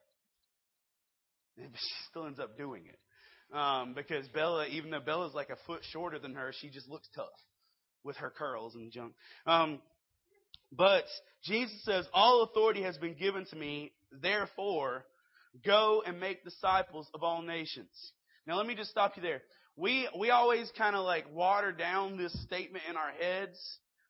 And 1.58 1.70
she 1.74 1.94
still 2.10 2.28
ends 2.28 2.40
up 2.40 2.58
doing 2.58 2.84
it. 2.88 3.00
Um, 3.56 3.94
because 3.94 4.28
Bella, 4.30 4.68
even 4.68 4.90
though 4.90 5.00
Bella's 5.00 5.34
like 5.34 5.50
a 5.50 5.58
foot 5.68 5.82
shorter 5.92 6.18
than 6.18 6.34
her, 6.36 6.54
she 6.60 6.70
just 6.70 6.90
looks 6.90 7.08
tough 7.16 7.28
with 8.04 8.16
her 8.18 8.32
curls 8.32 8.76
and 8.76 8.92
junk. 8.92 9.14
Um, 9.46 9.80
but 10.72 11.04
Jesus 11.44 11.84
says, 11.84 12.08
all 12.14 12.44
authority 12.44 12.84
has 12.84 12.98
been 12.98 13.14
given 13.14 13.46
to 13.46 13.56
me. 13.56 13.92
Therefore, 14.12 15.06
go 15.66 16.02
and 16.06 16.20
make 16.20 16.44
disciples 16.44 17.08
of 17.14 17.22
all 17.22 17.42
nations. 17.42 18.12
Now 18.46 18.58
let 18.58 18.68
me 18.68 18.76
just 18.76 18.92
stop 18.92 19.14
you 19.16 19.22
there. 19.22 19.42
We, 19.76 20.08
we 20.20 20.30
always 20.30 20.72
kind 20.78 20.96
of 20.96 21.06
like 21.06 21.34
water 21.34 21.72
down 21.72 22.18
this 22.18 22.34
statement 22.44 22.84
in 22.90 22.96
our 22.96 23.12
heads 23.12 23.58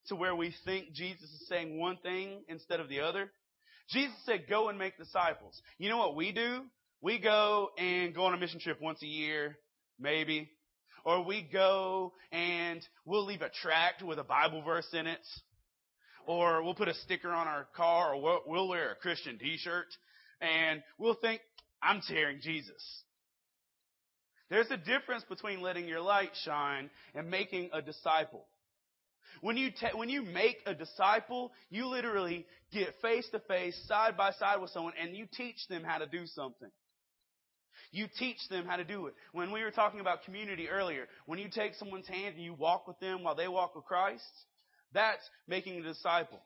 to 0.07 0.15
where 0.15 0.35
we 0.35 0.53
think 0.65 0.91
Jesus 0.93 1.23
is 1.23 1.47
saying 1.47 1.79
one 1.79 1.97
thing 1.97 2.43
instead 2.49 2.79
of 2.79 2.89
the 2.89 2.99
other. 3.01 3.31
Jesus 3.89 4.15
said, 4.25 4.45
go 4.49 4.69
and 4.69 4.77
make 4.77 4.97
disciples. 4.97 5.61
You 5.77 5.89
know 5.89 5.97
what 5.97 6.15
we 6.15 6.31
do? 6.31 6.63
We 7.01 7.19
go 7.19 7.69
and 7.77 8.13
go 8.13 8.25
on 8.25 8.33
a 8.33 8.37
mission 8.37 8.59
trip 8.59 8.81
once 8.81 9.01
a 9.03 9.07
year, 9.07 9.57
maybe. 9.99 10.49
Or 11.05 11.23
we 11.23 11.47
go 11.51 12.13
and 12.31 12.85
we'll 13.05 13.25
leave 13.25 13.41
a 13.41 13.49
tract 13.49 14.01
with 14.01 14.19
a 14.19 14.23
Bible 14.23 14.61
verse 14.63 14.87
in 14.93 15.05
it. 15.05 15.25
Or 16.25 16.63
we'll 16.63 16.75
put 16.75 16.87
a 16.87 16.93
sticker 16.93 17.29
on 17.29 17.47
our 17.47 17.67
car 17.75 18.13
or 18.13 18.21
we'll, 18.21 18.41
we'll 18.47 18.67
wear 18.69 18.91
a 18.91 18.95
Christian 18.95 19.37
t-shirt. 19.37 19.87
And 20.41 20.81
we'll 20.97 21.15
think, 21.15 21.41
I'm 21.81 22.01
tearing 22.07 22.39
Jesus. 22.41 22.81
There's 24.49 24.69
a 24.71 24.77
difference 24.77 25.23
between 25.29 25.61
letting 25.61 25.87
your 25.87 26.01
light 26.01 26.31
shine 26.43 26.89
and 27.15 27.29
making 27.29 27.69
a 27.73 27.81
disciple. 27.81 28.45
When 29.41 29.57
you, 29.57 29.71
te- 29.71 29.95
when 29.95 30.09
you 30.09 30.21
make 30.21 30.57
a 30.65 30.73
disciple, 30.73 31.51
you 31.69 31.87
literally 31.87 32.45
get 32.71 32.93
face 33.01 33.27
to 33.31 33.39
face, 33.39 33.75
side 33.87 34.15
by 34.15 34.31
side 34.31 34.61
with 34.61 34.69
someone, 34.71 34.93
and 35.01 35.15
you 35.15 35.27
teach 35.31 35.67
them 35.69 35.83
how 35.83 35.97
to 35.97 36.05
do 36.05 36.25
something. 36.27 36.69
You 37.91 38.07
teach 38.17 38.37
them 38.49 38.65
how 38.65 38.77
to 38.77 38.83
do 38.83 39.07
it. 39.07 39.13
When 39.33 39.51
we 39.51 39.61
were 39.61 39.71
talking 39.71 39.99
about 39.99 40.23
community 40.23 40.69
earlier, 40.69 41.07
when 41.25 41.39
you 41.39 41.49
take 41.49 41.75
someone's 41.75 42.07
hand 42.07 42.35
and 42.35 42.43
you 42.43 42.53
walk 42.53 42.87
with 42.87 42.99
them 42.99 43.23
while 43.23 43.35
they 43.35 43.47
walk 43.47 43.75
with 43.75 43.85
Christ, 43.85 44.23
that's 44.93 45.23
making 45.47 45.79
a 45.79 45.83
disciple. 45.83 46.39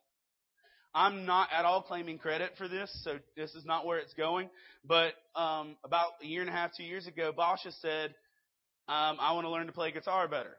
I'm 0.98 1.26
not 1.26 1.50
at 1.54 1.64
all 1.64 1.84
claiming 1.84 2.18
credit 2.18 2.54
for 2.58 2.68
this, 2.68 2.90
so 3.04 3.20
this 3.36 3.54
is 3.54 3.66
not 3.66 3.86
where 3.86 4.00
it's 4.00 4.14
going. 4.16 4.50
But 4.84 5.14
um, 5.36 5.76
about 5.84 6.14
a 6.24 6.26
year 6.26 6.42
and 6.42 6.50
a 6.50 6.54
half, 6.54 6.72
two 6.76 6.84
years 6.84 7.06
ago, 7.06 7.32
Basha 7.36 7.72
said, 7.82 8.16
um, 8.90 9.18
"I 9.20 9.34
want 9.34 9.46
to 9.46 9.52
learn 9.52 9.68
to 9.68 9.74
play 9.74 9.92
guitar 9.92 10.28
better." 10.28 10.56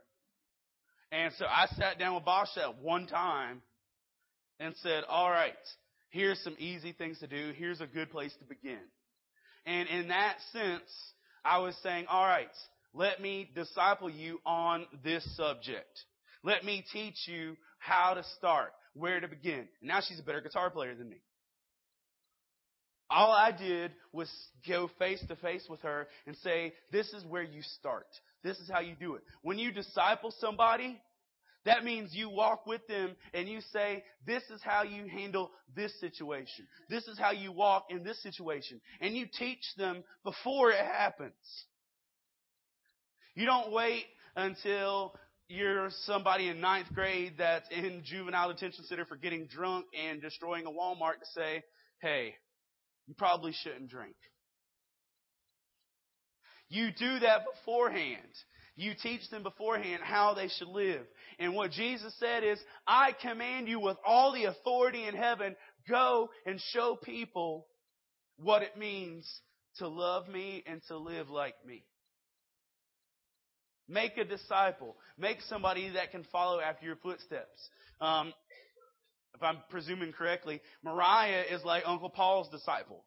And 1.11 1.33
so 1.39 1.47
I 1.47 1.67
sat 1.77 1.99
down 1.99 2.15
with 2.15 2.25
Basha 2.25 2.63
at 2.63 2.79
one 2.81 3.07
time 3.07 3.63
and 4.61 4.75
said, 4.77 5.05
"All 5.09 5.29
right, 5.29 5.55
here's 6.11 6.39
some 6.45 6.55
easy 6.59 6.93
things 6.93 7.19
to 7.19 7.27
do. 7.27 7.53
Here's 7.57 7.81
a 7.81 7.87
good 7.87 8.11
place 8.11 8.33
to 8.39 8.45
begin." 8.45 8.79
And 9.67 9.89
in 9.89 10.09
that 10.09 10.37
sense, 10.53 10.91
I 11.45 11.59
was 11.59 11.75
saying, 11.83 12.07
all 12.09 12.25
right, 12.25 12.49
let 12.95 13.21
me 13.21 13.51
disciple 13.55 14.09
you 14.11 14.41
on 14.47 14.87
this 15.05 15.25
subject. 15.37 16.05
Let 16.43 16.65
me 16.65 16.85
teach 16.93 17.27
you 17.27 17.57
how 17.79 18.15
to 18.15 18.25
start, 18.39 18.73
where 18.99 19.21
to 19.21 19.29
begin. 19.29 19.69
And 19.81 19.89
now 19.89 20.01
she's 20.07 20.19
a 20.19 20.23
better 20.23 20.41
guitar 20.41 20.71
player 20.71 20.95
than 20.95 21.09
me. 21.09 21.19
All 23.11 23.33
I 23.33 23.53
did 23.53 23.93
was 24.13 24.31
go 24.69 24.91
face 24.99 25.23
to 25.29 25.37
face 25.37 25.67
with 25.69 25.81
her 25.81 26.09
and 26.27 26.37
say, 26.37 26.75
this 26.93 27.09
is 27.15 27.25
where 27.25 27.43
you 27.43 27.63
start. 27.79 28.07
This 28.45 28.59
is 28.59 28.69
how 28.71 28.81
you 28.81 28.95
do 29.01 29.15
it. 29.15 29.23
When 29.43 29.59
you 29.59 29.73
disciple 29.73 30.35
somebody, 30.39 31.01
that 31.65 31.85
means 31.85 32.15
you 32.15 32.29
walk 32.29 32.67
with 32.67 32.87
them 32.87 33.17
and 33.33 33.49
you 33.49 33.61
say, 33.73 34.05
this 34.27 34.43
is 34.51 34.61
how 34.63 34.83
you 34.83 35.07
handle 35.07 35.51
this 35.75 35.99
situation. 36.01 36.67
This 36.89 37.07
is 37.09 37.19
how 37.19 37.33
you 37.33 37.51
walk 37.51 37.87
in 37.91 38.05
this 38.05 38.23
situation. 38.23 38.81
And 39.01 39.17
you 39.17 39.27
teach 39.39 39.65
them 39.77 40.05
before 40.23 40.71
it 40.71 40.85
happens. 40.85 41.33
You 43.35 43.47
don't 43.47 43.73
wait 43.73 44.05
until 44.37 45.15
you're 45.49 45.89
somebody 46.05 46.49
in 46.49 46.61
ninth 46.61 46.89
grade 46.95 47.35
that's 47.39 47.69
in 47.71 48.03
juvenile 48.05 48.53
detention 48.53 48.85
center 48.85 49.07
for 49.07 49.17
getting 49.17 49.47
drunk 49.47 49.87
and 49.99 50.21
destroying 50.21 50.67
a 50.67 50.71
Walmart 50.71 51.21
to 51.21 51.27
say, 51.35 51.63
hey, 52.01 52.35
you 53.07 53.15
probably 53.15 53.53
shouldn't 53.63 53.89
drink. 53.89 54.15
You 56.69 56.91
do 56.99 57.21
that 57.21 57.43
beforehand. 57.55 58.29
You 58.77 58.93
teach 59.03 59.29
them 59.31 59.43
beforehand 59.43 60.03
how 60.05 60.35
they 60.35 60.49
should 60.49 60.69
live. 60.69 61.03
And 61.39 61.55
what 61.55 61.73
Jesus 61.73 62.15
said 62.21 62.45
is, 62.45 62.61
I 62.87 63.13
command 63.21 63.69
you 63.69 63.81
with 63.81 63.97
all 64.07 64.33
the 64.33 64.45
authority 64.45 65.05
in 65.05 65.15
heaven, 65.15 65.57
go 65.89 66.29
and 66.47 66.61
show 66.73 66.97
people 67.03 67.67
what 68.37 68.63
it 68.63 68.77
means 68.77 69.27
to 69.79 69.89
love 69.89 70.29
me 70.29 70.63
and 70.67 70.81
to 70.89 70.99
live 70.99 71.31
like 71.31 71.55
me. 71.67 71.85
Make 73.89 74.19
a 74.19 74.25
disciple. 74.25 74.97
Make 75.17 75.41
somebody 75.49 75.91
that 75.91 76.11
can 76.11 76.25
follow 76.31 76.61
after 76.61 76.85
your 76.85 76.97
footsteps. 76.97 77.71
Um, 78.01 78.33
if 79.35 79.43
I'm 79.43 79.59
presuming 79.71 80.13
correctly, 80.13 80.61
Mariah 80.83 81.45
is 81.51 81.65
like 81.65 81.85
Uncle 81.87 82.11
Paul's 82.11 82.49
disciple. 82.51 83.05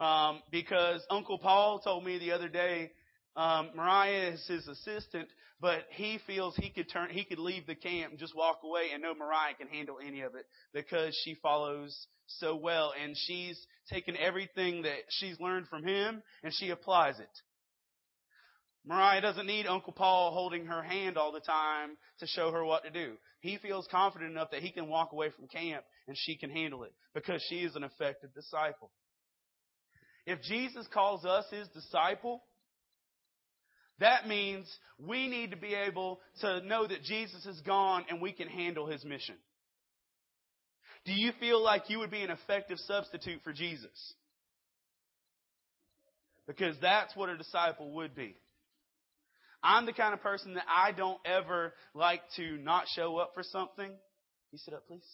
Um, 0.00 0.40
because 0.50 1.02
Uncle 1.10 1.38
Paul 1.38 1.78
told 1.80 2.04
me 2.04 2.18
the 2.18 2.32
other 2.32 2.48
day 2.48 2.90
um, 3.36 3.70
Mariah 3.76 4.32
is 4.32 4.46
his 4.46 4.66
assistant, 4.66 5.28
but 5.60 5.84
he 5.90 6.18
feels 6.26 6.56
he 6.56 6.70
could 6.70 6.90
turn, 6.90 7.10
he 7.10 7.24
could 7.24 7.38
leave 7.38 7.66
the 7.66 7.74
camp 7.74 8.10
and 8.10 8.18
just 8.18 8.34
walk 8.34 8.60
away 8.64 8.88
and 8.92 9.02
know 9.02 9.14
Mariah 9.14 9.54
can 9.58 9.68
handle 9.68 9.96
any 10.04 10.22
of 10.22 10.34
it 10.34 10.46
because 10.72 11.18
she 11.24 11.34
follows 11.42 12.06
so 12.26 12.56
well 12.56 12.92
and 13.00 13.16
she's 13.26 13.58
taken 13.90 14.16
everything 14.16 14.82
that 14.82 14.98
she's 15.10 15.38
learned 15.38 15.68
from 15.68 15.84
him 15.84 16.22
and 16.42 16.52
she 16.54 16.70
applies 16.70 17.18
it. 17.18 17.28
Mariah 18.86 19.20
doesn't 19.20 19.46
need 19.46 19.66
Uncle 19.66 19.92
Paul 19.92 20.32
holding 20.32 20.66
her 20.66 20.82
hand 20.82 21.18
all 21.18 21.32
the 21.32 21.40
time 21.40 21.96
to 22.18 22.26
show 22.26 22.50
her 22.50 22.64
what 22.64 22.84
to 22.84 22.90
do. 22.90 23.14
He 23.40 23.58
feels 23.58 23.86
confident 23.90 24.30
enough 24.30 24.50
that 24.52 24.62
he 24.62 24.70
can 24.70 24.88
walk 24.88 25.12
away 25.12 25.30
from 25.30 25.48
camp 25.48 25.84
and 26.08 26.16
she 26.16 26.36
can 26.36 26.50
handle 26.50 26.84
it 26.84 26.92
because 27.14 27.44
she 27.48 27.56
is 27.56 27.76
an 27.76 27.84
effective 27.84 28.34
disciple. 28.34 28.90
If 30.26 30.42
Jesus 30.42 30.86
calls 30.92 31.24
us 31.24 31.44
his 31.50 31.68
disciple, 31.68 32.42
that 33.98 34.26
means 34.26 34.66
we 34.98 35.28
need 35.28 35.50
to 35.50 35.56
be 35.56 35.74
able 35.74 36.20
to 36.40 36.62
know 36.62 36.86
that 36.86 37.02
Jesus 37.02 37.44
is 37.44 37.60
gone 37.60 38.04
and 38.08 38.20
we 38.20 38.32
can 38.32 38.48
handle 38.48 38.86
his 38.86 39.04
mission. 39.04 39.36
Do 41.04 41.12
you 41.12 41.32
feel 41.38 41.62
like 41.62 41.88
you 41.88 41.98
would 41.98 42.10
be 42.10 42.22
an 42.22 42.30
effective 42.30 42.78
substitute 42.78 43.40
for 43.44 43.52
Jesus? 43.52 44.14
Because 46.46 46.76
that's 46.80 47.14
what 47.14 47.28
a 47.28 47.36
disciple 47.36 47.92
would 47.92 48.14
be. 48.14 48.36
I'm 49.62 49.86
the 49.86 49.92
kind 49.92 50.14
of 50.14 50.22
person 50.22 50.54
that 50.54 50.64
I 50.68 50.92
don't 50.92 51.18
ever 51.24 51.74
like 51.94 52.22
to 52.36 52.56
not 52.58 52.84
show 52.94 53.18
up 53.18 53.32
for 53.34 53.42
something. 53.42 53.90
You 54.52 54.58
sit 54.58 54.74
up, 54.74 54.86
please. 54.86 55.04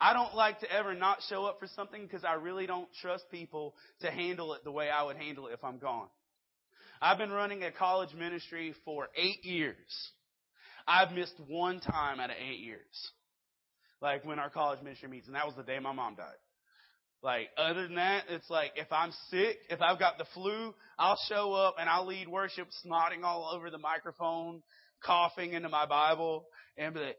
I 0.00 0.12
don't 0.14 0.34
like 0.34 0.60
to 0.60 0.72
ever 0.72 0.94
not 0.94 1.18
show 1.28 1.44
up 1.44 1.60
for 1.60 1.68
something 1.76 2.02
because 2.02 2.24
I 2.24 2.34
really 2.34 2.66
don't 2.66 2.88
trust 3.00 3.24
people 3.30 3.74
to 4.00 4.10
handle 4.10 4.54
it 4.54 4.64
the 4.64 4.72
way 4.72 4.90
I 4.90 5.04
would 5.04 5.16
handle 5.16 5.46
it 5.46 5.52
if 5.52 5.62
I'm 5.62 5.78
gone. 5.78 6.08
I've 7.00 7.18
been 7.18 7.30
running 7.30 7.62
a 7.62 7.70
college 7.70 8.14
ministry 8.14 8.74
for 8.84 9.08
eight 9.16 9.44
years. 9.44 9.76
I've 10.86 11.12
missed 11.12 11.34
one 11.46 11.80
time 11.80 12.20
out 12.20 12.30
of 12.30 12.36
eight 12.36 12.60
years. 12.60 13.10
Like 14.00 14.24
when 14.24 14.40
our 14.40 14.50
college 14.50 14.82
ministry 14.82 15.08
meets, 15.08 15.26
and 15.26 15.36
that 15.36 15.46
was 15.46 15.54
the 15.56 15.62
day 15.62 15.78
my 15.78 15.92
mom 15.92 16.16
died. 16.16 16.41
Like, 17.22 17.50
other 17.56 17.84
than 17.84 17.94
that, 17.94 18.24
it's 18.28 18.50
like, 18.50 18.72
if 18.74 18.90
I'm 18.90 19.12
sick, 19.30 19.58
if 19.70 19.80
I've 19.80 20.00
got 20.00 20.18
the 20.18 20.24
flu, 20.34 20.74
I'll 20.98 21.18
show 21.28 21.52
up 21.52 21.76
and 21.78 21.88
I'll 21.88 22.06
lead 22.06 22.26
worship 22.26 22.68
snotting 22.84 23.22
all 23.22 23.50
over 23.54 23.70
the 23.70 23.78
microphone, 23.78 24.62
coughing 25.04 25.52
into 25.52 25.68
my 25.68 25.86
Bible, 25.86 26.46
and 26.76 26.94
be 26.94 27.00
like, 27.00 27.16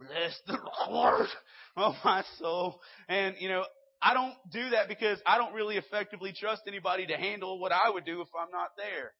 bless 0.00 0.40
the 0.46 0.58
Lord, 0.88 1.26
oh 1.76 1.94
my 2.04 2.24
soul. 2.38 2.80
And, 3.08 3.34
you 3.38 3.50
know, 3.50 3.64
I 4.00 4.14
don't 4.14 4.34
do 4.50 4.70
that 4.70 4.88
because 4.88 5.18
I 5.26 5.36
don't 5.36 5.52
really 5.54 5.76
effectively 5.76 6.32
trust 6.38 6.62
anybody 6.66 7.06
to 7.08 7.16
handle 7.16 7.58
what 7.60 7.72
I 7.72 7.90
would 7.90 8.06
do 8.06 8.22
if 8.22 8.28
I'm 8.34 8.50
not 8.50 8.70
there. 8.76 9.12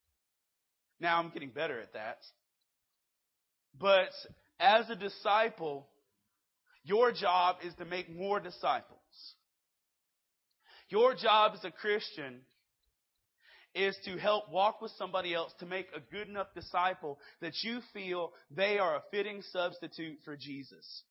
Now 1.01 1.19
I'm 1.19 1.31
getting 1.31 1.51
better 1.51 1.81
at 1.81 1.93
that. 1.93 2.19
But 3.79 4.11
as 4.59 4.89
a 4.89 4.97
disciple, 4.97 5.89
your 6.85 7.13
job 7.13 7.57
is 7.65 7.75
to 7.75 7.85
make 7.85 8.11
more 8.11 8.41
disciples. 8.41 8.98
Your 10.89 11.15
job 11.15 11.53
as 11.55 11.65
a 11.65 11.71
Christian 11.71 12.41
is 13.75 13.97
to 14.05 14.17
help 14.19 14.51
walk 14.51 14.81
with 14.81 14.91
somebody 14.99 15.35
else 15.35 15.53
to 15.61 15.67
make 15.67 15.87
a 15.95 16.01
good 16.01 16.29
enough 16.29 16.49
disciple 16.55 17.19
that 17.41 17.53
you 17.63 17.81
feel 17.93 18.33
they 18.51 18.79
are 18.79 18.97
a 18.97 19.03
fitting 19.11 19.43
substitute 19.53 20.19
for 20.25 20.37
Jesus. 20.37 21.03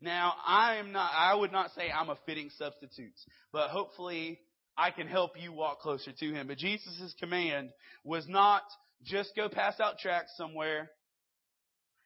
Now, 0.00 0.34
I 0.46 0.76
am 0.76 0.92
not, 0.92 1.10
I 1.16 1.34
would 1.34 1.52
not 1.52 1.70
say 1.74 1.90
I'm 1.90 2.10
a 2.10 2.18
fitting 2.26 2.50
substitute, 2.56 3.14
but 3.52 3.70
hopefully 3.70 4.38
I 4.76 4.90
can 4.90 5.06
help 5.06 5.32
you 5.40 5.52
walk 5.52 5.80
closer 5.80 6.12
to 6.12 6.32
Him. 6.32 6.46
But 6.48 6.58
Jesus' 6.58 7.14
command 7.18 7.70
was 8.04 8.28
not 8.28 8.62
just 9.04 9.34
go 9.34 9.48
pass 9.48 9.80
out 9.80 9.98
tracts 9.98 10.32
somewhere. 10.36 10.90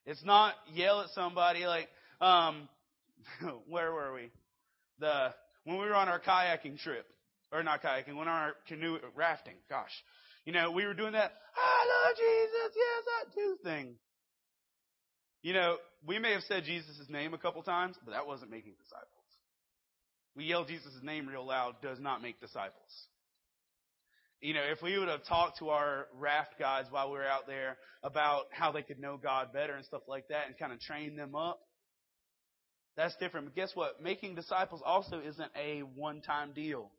It's 0.07 0.25
not 0.25 0.55
yell 0.73 1.01
at 1.01 1.11
somebody 1.11 1.67
like, 1.67 1.89
um, 2.21 2.69
where 3.69 3.93
were 3.93 4.15
we? 4.15 4.31
The, 5.01 5.35
when 5.71 5.81
we 5.81 5.87
were 5.87 5.95
on 5.95 6.09
our 6.09 6.19
kayaking 6.19 6.79
trip, 6.81 7.07
or 7.53 7.63
not 7.63 7.81
kayaking, 7.81 8.17
when 8.17 8.27
our 8.27 8.55
canoe 8.67 8.99
rafting, 9.15 9.55
gosh. 9.69 9.93
You 10.45 10.53
know, 10.53 10.73
we 10.73 10.85
were 10.85 10.95
doing 10.95 11.13
that, 11.13 11.33
I 11.57 12.09
love 12.09 12.17
Jesus, 12.17 12.77
yes 12.77 13.05
I 13.07 13.25
do 13.35 13.57
thing. 13.63 13.95
You 15.43 15.55
know, 15.55 15.77
we 16.05 16.19
may 16.19 16.33
have 16.33 16.43
said 16.43 16.65
Jesus' 16.65 17.07
name 17.09 17.35
a 17.35 17.39
couple 17.39 17.63
times, 17.63 17.97
but 18.05 18.13
that 18.13 18.27
wasn't 18.27 18.51
making 18.51 18.73
disciples. 18.83 19.07
We 20.35 20.45
yell 20.45 20.65
Jesus' 20.65 20.93
name 21.03 21.29
real 21.29 21.47
loud 21.47 21.77
does 21.83 22.01
not 22.01 22.21
make 22.21 22.41
disciples. 22.41 23.07
You 24.41 24.55
know, 24.55 24.63
if 24.73 24.83
we 24.83 24.99
would 24.99 25.09
have 25.09 25.25
talked 25.25 25.59
to 25.59 25.69
our 25.69 26.07
raft 26.19 26.59
guides 26.59 26.89
while 26.91 27.11
we 27.11 27.19
were 27.19 27.27
out 27.27 27.47
there 27.47 27.77
about 28.03 28.45
how 28.51 28.73
they 28.73 28.83
could 28.83 28.99
know 28.99 29.19
God 29.23 29.53
better 29.53 29.75
and 29.75 29.85
stuff 29.85 30.03
like 30.09 30.29
that 30.29 30.47
and 30.47 30.59
kind 30.59 30.73
of 30.73 30.81
train 30.81 31.15
them 31.15 31.35
up, 31.35 31.61
that's 32.97 33.15
different. 33.17 33.47
But 33.47 33.55
guess 33.55 33.71
what? 33.75 34.03
Making 34.03 34.35
disciples 34.35 34.83
also 34.85 35.21
isn't 35.21 35.51
a 35.57 35.81
one-time 35.95 36.53
deal. 36.53 36.91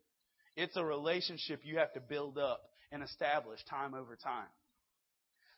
It's 0.56 0.76
a 0.76 0.84
relationship 0.84 1.62
you 1.64 1.78
have 1.78 1.94
to 1.94 2.00
build 2.00 2.38
up 2.38 2.62
and 2.92 3.04
establish 3.04 3.60
time 3.70 3.94
over 3.94 4.16
time. 4.16 4.48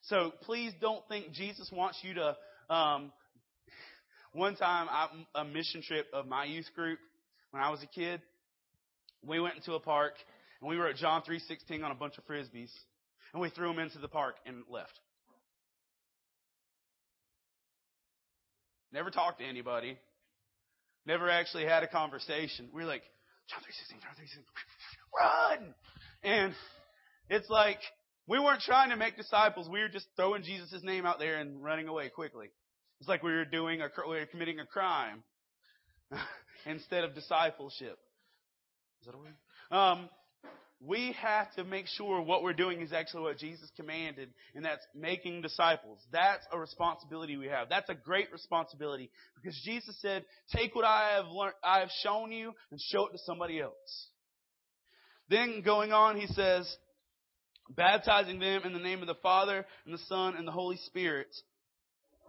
So 0.04 0.34
please 0.42 0.74
don't 0.82 1.08
think 1.08 1.32
Jesus 1.32 1.70
wants 1.72 1.98
you 2.04 2.16
to 2.16 2.38
um, 2.70 3.12
one 4.34 4.56
time, 4.56 4.88
I, 4.90 5.08
a 5.36 5.46
mission 5.46 5.82
trip 5.82 6.08
of 6.14 6.28
my 6.28 6.46
youth 6.46 6.68
group 6.76 7.00
when 7.52 7.62
I 7.62 7.70
was 7.70 7.84
a 7.84 7.88
kid, 7.88 8.20
We 9.26 9.40
went 9.40 9.56
into 9.56 9.74
a 9.74 9.80
park 9.80 10.14
and 10.60 10.70
we 10.70 10.78
were 10.78 10.88
at 10.88 10.96
John 10.96 11.22
3:16 11.22 11.84
on 11.84 11.92
a 11.92 11.96
bunch 11.96 12.18
of 12.18 12.26
frisbees, 12.26 12.72
and 13.32 13.42
we 13.42 13.50
threw 13.50 13.68
them 13.68 13.80
into 13.80 14.00
the 14.00 14.08
park 14.08 14.36
and 14.46 14.64
left. 14.70 15.00
Never 18.92 19.12
talked 19.12 19.40
to 19.40 19.46
anybody. 19.46 19.98
Never 21.06 21.30
actually 21.30 21.66
had 21.66 21.84
a 21.84 21.88
conversation. 21.88 22.70
We 22.74 22.84
were 22.84 22.88
like, 22.88 23.04
John 23.50 23.60
3:16, 23.62 24.02
John 24.02 24.16
3:16, 24.16 24.44
run! 25.20 25.76
And 26.24 26.56
it's 27.30 27.50
like 27.50 27.80
we 28.28 28.40
weren't 28.40 28.62
trying 28.62 28.90
to 28.90 28.96
make 28.96 29.18
disciples. 29.18 29.68
We 29.70 29.82
were 29.82 29.90
just 29.90 30.08
throwing 30.16 30.44
Jesus' 30.44 30.82
name 30.84 31.06
out 31.06 31.20
there 31.20 31.40
and 31.40 31.62
running 31.62 31.88
away 31.88 32.10
quickly. 32.10 32.48
It's 33.00 33.10
like 33.10 33.22
we 33.22 33.34
were 33.34 33.46
doing 33.46 33.82
a 33.82 33.90
we 34.08 34.16
were 34.16 34.26
committing 34.26 34.60
a 34.60 34.66
crime 34.66 35.24
instead 36.66 37.04
of 37.04 37.14
discipleship. 37.14 37.98
Is 39.02 39.08
that 39.08 39.16
a 39.16 39.18
word? 39.18 39.36
Um, 39.72 40.10
we 40.86 41.14
have 41.22 41.54
to 41.56 41.64
make 41.64 41.88
sure 41.88 42.22
what 42.22 42.44
we're 42.44 42.54
doing 42.54 42.82
is 42.82 42.92
actually 42.92 43.24
what 43.24 43.38
Jesus 43.38 43.70
commanded, 43.76 44.30
and 44.54 44.66
that's 44.66 44.86
making 44.94 45.42
disciples. 45.42 46.00
That's 46.12 46.46
a 46.52 46.60
responsibility 46.60 47.38
we 47.38 47.48
have. 47.48 47.70
That's 47.70 47.90
a 47.90 47.96
great 47.96 48.32
responsibility 48.32 49.10
because 49.36 49.60
Jesus 49.64 49.96
said, 50.02 50.26
"Take 50.52 50.76
what 50.76 50.86
I 50.86 51.16
have 51.16 51.28
learned, 51.28 51.56
I 51.64 51.80
have 51.80 51.92
shown 52.02 52.32
you, 52.32 52.54
and 52.72 52.80
show 52.80 53.08
it 53.08 53.12
to 53.12 53.18
somebody 53.20 53.60
else." 53.60 54.10
Then 55.30 55.62
going 55.62 55.94
on, 55.94 56.20
he 56.20 56.28
says, 56.28 56.78
baptizing 57.70 58.40
them 58.40 58.64
in 58.66 58.74
the 58.74 58.80
name 58.80 59.02
of 59.02 59.08
the 59.08 59.16
Father 59.16 59.66
and 59.86 59.94
the 59.94 60.04
Son 60.10 60.36
and 60.36 60.48
the 60.48 60.52
Holy 60.52 60.78
Spirit. 60.78 61.34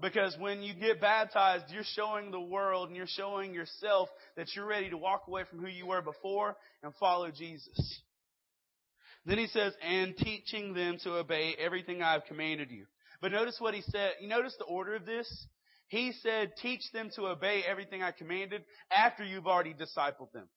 Because 0.01 0.37
when 0.39 0.63
you 0.63 0.75
get 0.75 1.01
baptized, 1.01 1.65
you're 1.71 1.85
showing 1.85 2.31
the 2.31 2.41
world 2.41 2.89
and 2.89 2.97
you're 2.97 3.07
showing 3.07 3.55
yourself 3.55 4.09
that 4.37 4.55
you're 4.55 4.67
ready 4.67 4.91
to 4.91 4.97
walk 4.97 5.25
away 5.29 5.45
from 5.45 5.61
who 5.61 5.69
you 5.69 5.87
were 5.87 6.03
before 6.03 6.57
and 6.83 6.95
follow 6.97 7.31
Jesus. 7.31 8.03
Then 9.27 9.39
he 9.39 9.47
says, 9.47 9.73
and 9.83 10.17
teaching 10.17 10.75
them 10.75 10.99
to 11.05 11.17
obey 11.17 11.55
everything 11.59 12.03
I 12.03 12.13
have 12.13 12.27
commanded 12.27 12.71
you. 12.71 12.87
But 13.21 13.33
notice 13.33 13.57
what 13.59 13.75
he 13.75 13.83
said. 13.83 14.13
You 14.21 14.29
notice 14.29 14.55
the 14.59 14.65
order 14.65 14.95
of 14.95 15.07
this? 15.07 15.47
He 15.89 16.13
said, 16.23 16.53
teach 16.61 16.83
them 16.93 17.11
to 17.17 17.29
obey 17.29 17.63
everything 17.67 18.03
I 18.03 18.11
commanded 18.11 18.65
after 18.91 19.25
you've 19.25 19.47
already 19.47 19.75
discipled 19.75 20.33
them. 20.33 20.49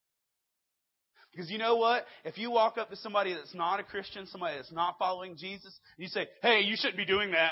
Because 1.31 1.51
you 1.51 1.59
know 1.59 1.75
what? 1.75 2.05
If 2.25 2.37
you 2.37 2.49
walk 2.49 2.77
up 2.77 2.89
to 2.89 2.95
somebody 2.95 3.33
that's 3.33 3.53
not 3.53 3.79
a 3.79 3.83
Christian, 3.83 4.25
somebody 4.27 4.55
that's 4.55 4.71
not 4.71 4.97
following 4.97 5.37
Jesus, 5.37 5.77
you 5.97 6.07
say, 6.07 6.27
hey, 6.41 6.61
you 6.61 6.75
shouldn't 6.75 6.97
be 6.97 7.05
doing 7.05 7.31
that. 7.31 7.51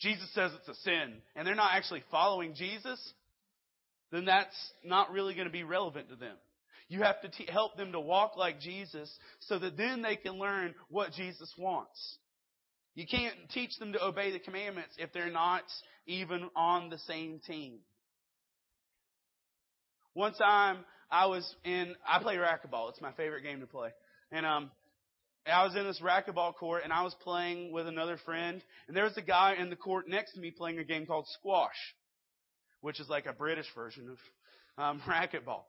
Jesus 0.00 0.28
says 0.34 0.50
it's 0.58 0.68
a 0.68 0.80
sin, 0.82 1.14
and 1.36 1.46
they're 1.46 1.54
not 1.54 1.74
actually 1.74 2.02
following 2.10 2.54
Jesus, 2.54 3.00
then 4.10 4.24
that's 4.24 4.56
not 4.84 5.12
really 5.12 5.34
going 5.34 5.46
to 5.46 5.52
be 5.52 5.62
relevant 5.62 6.10
to 6.10 6.16
them. 6.16 6.36
You 6.92 7.00
have 7.04 7.22
to 7.22 7.30
t- 7.30 7.48
help 7.50 7.78
them 7.78 7.92
to 7.92 8.00
walk 8.00 8.36
like 8.36 8.60
Jesus 8.60 9.10
so 9.40 9.58
that 9.58 9.78
then 9.78 10.02
they 10.02 10.14
can 10.14 10.34
learn 10.34 10.74
what 10.90 11.12
Jesus 11.12 11.50
wants. 11.56 12.18
You 12.94 13.06
can't 13.10 13.34
teach 13.48 13.78
them 13.78 13.94
to 13.94 14.04
obey 14.04 14.30
the 14.30 14.38
commandments 14.38 14.94
if 14.98 15.10
they're 15.10 15.32
not 15.32 15.62
even 16.06 16.50
on 16.54 16.90
the 16.90 16.98
same 16.98 17.40
team. 17.46 17.78
One 20.12 20.34
time 20.34 20.84
I 21.10 21.24
was 21.24 21.56
in, 21.64 21.94
I 22.06 22.22
play 22.22 22.36
racquetball. 22.36 22.90
It's 22.90 23.00
my 23.00 23.12
favorite 23.12 23.42
game 23.42 23.60
to 23.60 23.66
play. 23.66 23.88
And, 24.30 24.44
um, 24.44 24.70
I 25.46 25.64
was 25.64 25.74
in 25.74 25.84
this 25.84 26.00
racquetball 26.00 26.56
court 26.56 26.82
and 26.84 26.92
I 26.92 27.04
was 27.04 27.16
playing 27.22 27.72
with 27.72 27.86
another 27.86 28.18
friend 28.26 28.62
and 28.86 28.94
there 28.94 29.04
was 29.04 29.16
a 29.16 29.22
guy 29.22 29.54
in 29.58 29.70
the 29.70 29.76
court 29.76 30.10
next 30.10 30.34
to 30.34 30.40
me 30.40 30.50
playing 30.50 30.78
a 30.78 30.84
game 30.84 31.06
called 31.06 31.26
squash, 31.38 31.94
which 32.82 33.00
is 33.00 33.08
like 33.08 33.24
a 33.24 33.32
British 33.32 33.66
version 33.74 34.10
of 34.10 34.18
um, 34.84 35.00
racquetball. 35.08 35.62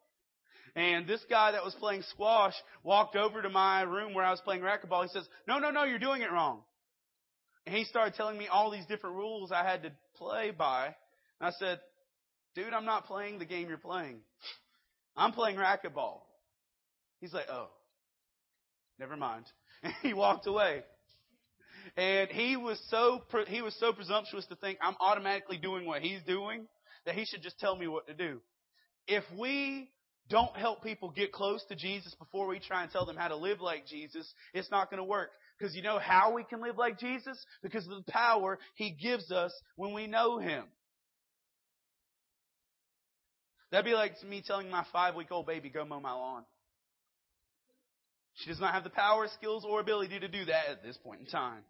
And 0.76 1.08
this 1.08 1.24
guy 1.30 1.52
that 1.52 1.64
was 1.64 1.76
playing 1.76 2.02
squash 2.10 2.56
walked 2.84 3.16
over 3.16 3.42
to 3.42 3.50
my 3.50 3.82
room 3.82 4.14
where 4.14 4.26
I 4.26 4.32
was 4.32 4.42
playing 4.42 4.62
racquetball. 4.62 5.04
He 5.04 5.10
says, 5.10 5.28
no, 5.48 5.60
no, 5.60 5.70
no, 5.70 5.84
you're 5.84 6.00
doing 6.00 6.22
it 6.22 6.32
wrong. 6.32 6.62
And 7.66 7.76
he 7.76 7.84
started 7.86 8.16
telling 8.16 8.38
me 8.38 8.48
all 8.48 8.72
these 8.72 8.86
different 8.88 9.16
rules 9.16 9.52
I 9.52 9.64
had 9.64 9.84
to 9.84 9.92
play 10.18 10.52
by. 10.52 10.88
And 10.88 11.48
I 11.48 11.52
said, 11.60 11.80
dude, 12.56 12.74
I'm 12.74 12.86
not 12.86 13.06
playing 13.06 13.40
the 13.40 13.46
game 13.46 13.70
you're 13.70 13.78
playing. 13.78 14.20
I'm 15.16 15.32
playing 15.32 15.58
racquetball. 15.58 16.22
He's 17.22 17.34
like, 17.34 17.50
oh, 17.50 17.70
never 19.00 19.16
mind. 19.16 19.46
And 19.84 19.94
he 20.02 20.14
walked 20.14 20.48
away. 20.48 20.84
And 21.98 22.30
he 22.30 22.58
was 22.58 22.82
so, 22.90 23.24
he 23.48 23.62
was 23.62 23.76
so 23.80 23.94
presumptuous 23.94 24.46
to 24.48 24.56
think 24.56 24.80
I'm 24.82 24.96
automatically 25.00 25.58
doing 25.58 25.86
what 25.86 26.02
he's 26.02 26.22
doing 26.26 26.66
that 27.06 27.16
he 27.16 27.26
should 27.26 27.44
just 27.44 27.60
tell 27.60 27.76
me 27.76 27.88
what 27.88 28.08
to 28.08 28.14
do. 28.14 28.40
If 29.08 29.24
we 29.38 29.90
don't 30.30 30.56
help 30.56 30.84
people 30.84 31.10
get 31.10 31.32
close 31.32 31.64
to 31.70 31.76
Jesus 31.76 32.16
before 32.16 32.48
we 32.48 32.60
try 32.60 32.84
and 32.84 32.92
tell 32.92 33.06
them 33.06 33.18
how 33.18 33.28
to 33.28 33.36
live 33.36 33.60
like 33.62 33.86
Jesus, 33.88 34.32
it's 34.54 34.72
not 34.72 34.90
going 34.90 35.00
to 35.00 35.04
work. 35.04 35.30
Because 35.58 35.76
you 35.76 35.84
know 35.84 36.00
how 36.00 36.34
we 36.34 36.44
can 36.44 36.62
live 36.62 36.78
like 36.78 37.00
Jesus? 37.00 37.38
Because 37.62 37.86
of 37.86 38.06
the 38.06 38.12
power 38.12 38.58
He 38.76 38.92
gives 38.92 39.32
us 39.32 39.54
when 39.76 39.94
we 39.94 40.08
know 40.08 40.40
Him. 40.40 40.64
That'd 43.72 43.86
be 43.86 43.94
like 43.94 44.22
me 44.24 44.44
telling 44.46 44.70
my 44.70 44.86
five 44.94 45.16
week 45.16 45.32
old 45.32 45.48
baby, 45.48 45.70
go 45.70 45.84
mow 45.84 46.00
my 46.00 46.14
lawn. 46.14 46.44
She 48.36 48.50
does 48.50 48.60
not 48.60 48.74
have 48.74 48.84
the 48.84 48.90
power, 48.90 49.28
skills, 49.38 49.66
or 49.68 49.80
ability 49.80 50.20
to 50.20 50.28
do 50.28 50.46
that 50.46 50.70
at 50.70 50.84
this 50.84 50.98
point 50.98 51.22
in 51.22 51.26
time. 51.28 51.64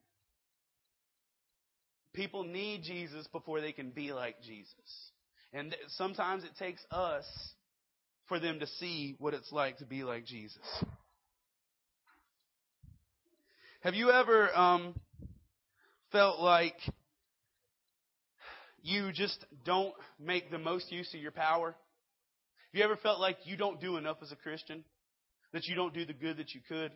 People 2.13 2.43
need 2.43 2.83
Jesus 2.83 3.27
before 3.27 3.59
they 3.59 3.71
can 3.71 3.89
be 3.89 4.13
like 4.13 4.41
Jesus. 4.41 4.73
And 5.51 5.75
sometimes 5.89 6.43
it 6.43 6.51
takes 6.57 6.81
us 6.91 7.25
for 8.33 8.39
them 8.39 8.59
to 8.59 8.65
see 8.79 9.15
what 9.19 9.35
it's 9.35 9.51
like 9.51 9.77
to 9.77 9.85
be 9.85 10.03
like 10.03 10.25
Jesus. 10.25 10.57
Have 13.81 13.93
you 13.93 14.09
ever 14.09 14.49
um, 14.57 14.99
felt 16.11 16.39
like 16.39 16.73
you 18.81 19.11
just 19.11 19.45
don't 19.63 19.93
make 20.19 20.49
the 20.49 20.57
most 20.57 20.91
use 20.91 21.13
of 21.13 21.19
your 21.19 21.29
power? 21.29 21.75
Have 22.71 22.79
you 22.79 22.83
ever 22.83 22.95
felt 22.95 23.19
like 23.19 23.37
you 23.43 23.55
don't 23.55 23.79
do 23.79 23.97
enough 23.97 24.17
as 24.23 24.31
a 24.31 24.35
Christian? 24.35 24.83
That 25.51 25.65
you 25.65 25.75
don't 25.75 25.93
do 25.93 26.03
the 26.03 26.13
good 26.13 26.37
that 26.37 26.55
you 26.55 26.61
could? 26.67 26.91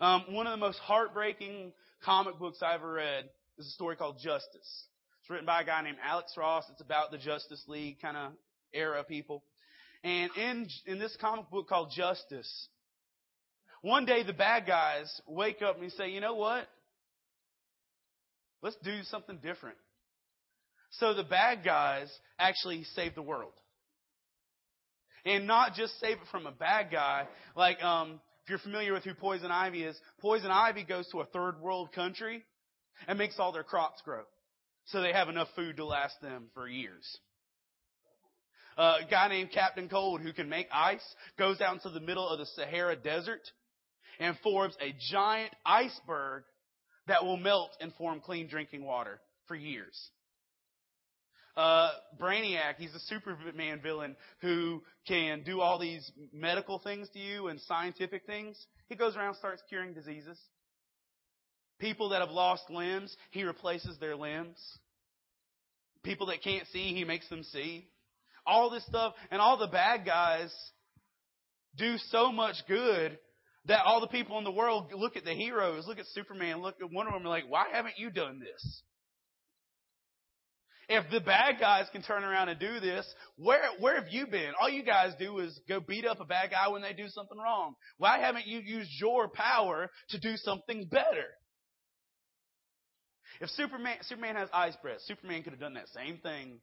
Um, 0.00 0.24
one 0.30 0.46
of 0.46 0.52
the 0.52 0.56
most 0.56 0.78
heartbreaking 0.78 1.72
comic 2.02 2.38
books 2.38 2.60
I 2.62 2.76
ever 2.76 2.90
read 2.90 3.28
is 3.58 3.66
a 3.66 3.72
story 3.72 3.96
called 3.96 4.16
Justice. 4.24 4.86
It's 5.20 5.28
written 5.28 5.44
by 5.44 5.60
a 5.60 5.66
guy 5.66 5.82
named 5.82 5.98
Alex 6.02 6.32
Ross. 6.38 6.64
It's 6.72 6.80
about 6.80 7.10
the 7.10 7.18
Justice 7.18 7.62
League 7.68 8.00
kind 8.00 8.16
of 8.16 8.32
era 8.72 9.04
people. 9.04 9.42
And 10.04 10.30
in, 10.36 10.68
in 10.86 10.98
this 10.98 11.16
comic 11.20 11.50
book 11.50 11.68
called 11.68 11.92
Justice, 11.94 12.68
one 13.82 14.04
day 14.04 14.22
the 14.22 14.32
bad 14.32 14.66
guys 14.66 15.08
wake 15.26 15.62
up 15.62 15.80
and 15.80 15.92
say, 15.92 16.10
you 16.10 16.20
know 16.20 16.34
what? 16.34 16.68
Let's 18.62 18.76
do 18.82 19.02
something 19.04 19.38
different. 19.42 19.76
So 20.92 21.14
the 21.14 21.24
bad 21.24 21.64
guys 21.64 22.08
actually 22.38 22.84
save 22.94 23.14
the 23.14 23.22
world. 23.22 23.52
And 25.24 25.46
not 25.46 25.74
just 25.74 25.98
save 26.00 26.16
it 26.16 26.28
from 26.30 26.46
a 26.46 26.52
bad 26.52 26.90
guy. 26.90 27.26
Like, 27.54 27.82
um, 27.82 28.20
if 28.44 28.50
you're 28.50 28.58
familiar 28.58 28.94
with 28.94 29.04
who 29.04 29.14
Poison 29.14 29.50
Ivy 29.50 29.84
is, 29.84 29.96
Poison 30.20 30.50
Ivy 30.50 30.84
goes 30.84 31.06
to 31.08 31.20
a 31.20 31.26
third 31.26 31.60
world 31.60 31.92
country 31.92 32.44
and 33.06 33.18
makes 33.18 33.38
all 33.38 33.52
their 33.52 33.62
crops 33.62 34.00
grow. 34.04 34.22
So 34.86 35.02
they 35.02 35.12
have 35.12 35.28
enough 35.28 35.48
food 35.54 35.76
to 35.76 35.84
last 35.84 36.14
them 36.22 36.46
for 36.54 36.66
years. 36.66 37.04
A 38.78 38.98
guy 39.10 39.26
named 39.28 39.50
Captain 39.50 39.88
Cold 39.88 40.20
who 40.20 40.32
can 40.32 40.48
make 40.48 40.68
ice 40.72 41.04
goes 41.36 41.60
out 41.60 41.74
into 41.74 41.90
the 41.90 41.98
middle 42.00 42.28
of 42.28 42.38
the 42.38 42.46
Sahara 42.46 42.94
Desert 42.94 43.40
and 44.20 44.38
forms 44.38 44.76
a 44.80 44.94
giant 45.10 45.52
iceberg 45.66 46.44
that 47.08 47.24
will 47.24 47.36
melt 47.36 47.70
and 47.80 47.92
form 47.94 48.20
clean 48.20 48.46
drinking 48.46 48.84
water 48.84 49.20
for 49.48 49.56
years. 49.56 50.10
Uh, 51.56 51.90
Brainiac, 52.20 52.76
he's 52.78 52.94
a 52.94 53.00
Superman 53.00 53.80
villain 53.82 54.14
who 54.42 54.80
can 55.08 55.42
do 55.42 55.60
all 55.60 55.80
these 55.80 56.08
medical 56.32 56.78
things 56.78 57.08
to 57.14 57.18
you 57.18 57.48
and 57.48 57.60
scientific 57.62 58.26
things. 58.26 58.56
He 58.88 58.94
goes 58.94 59.16
around 59.16 59.34
starts 59.34 59.60
curing 59.68 59.92
diseases. 59.92 60.38
People 61.80 62.10
that 62.10 62.20
have 62.20 62.30
lost 62.30 62.70
limbs, 62.70 63.16
he 63.32 63.42
replaces 63.42 63.98
their 63.98 64.14
limbs. 64.14 64.56
People 66.04 66.28
that 66.28 66.44
can't 66.44 66.66
see, 66.68 66.94
he 66.94 67.02
makes 67.02 67.28
them 67.28 67.42
see 67.42 67.88
all 68.48 68.70
this 68.70 68.84
stuff, 68.86 69.14
and 69.30 69.40
all 69.40 69.58
the 69.58 69.68
bad 69.68 70.04
guys 70.04 70.52
do 71.76 71.96
so 72.10 72.32
much 72.32 72.56
good 72.66 73.18
that 73.66 73.82
all 73.84 74.00
the 74.00 74.08
people 74.08 74.38
in 74.38 74.44
the 74.44 74.50
world 74.50 74.90
look 74.94 75.16
at 75.16 75.24
the 75.24 75.34
heroes, 75.34 75.86
look 75.86 75.98
at 75.98 76.06
Superman, 76.06 76.62
look 76.62 76.76
at 76.82 76.90
Wonder 76.90 77.12
Woman, 77.12 77.26
and 77.26 77.30
like, 77.30 77.44
why 77.48 77.66
haven't 77.72 77.98
you 77.98 78.10
done 78.10 78.40
this? 78.40 78.82
If 80.88 81.10
the 81.10 81.20
bad 81.20 81.56
guys 81.60 81.84
can 81.92 82.00
turn 82.00 82.24
around 82.24 82.48
and 82.48 82.58
do 82.58 82.80
this, 82.80 83.06
where 83.36 83.60
where 83.78 83.96
have 83.96 84.10
you 84.10 84.26
been? 84.26 84.52
All 84.58 84.70
you 84.70 84.82
guys 84.82 85.12
do 85.18 85.38
is 85.38 85.60
go 85.68 85.80
beat 85.80 86.06
up 86.06 86.18
a 86.20 86.24
bad 86.24 86.50
guy 86.50 86.68
when 86.68 86.80
they 86.80 86.94
do 86.94 87.08
something 87.08 87.36
wrong. 87.36 87.74
Why 87.98 88.18
haven't 88.18 88.46
you 88.46 88.60
used 88.60 88.90
your 88.98 89.28
power 89.28 89.90
to 90.10 90.18
do 90.18 90.36
something 90.36 90.88
better? 90.90 91.26
If 93.42 93.50
Superman 93.50 93.98
Superman 94.02 94.36
has 94.36 94.48
ice 94.50 94.76
breath, 94.80 95.00
Superman 95.02 95.42
could 95.42 95.52
have 95.52 95.60
done 95.60 95.74
that 95.74 95.88
same 95.94 96.18
thing 96.22 96.58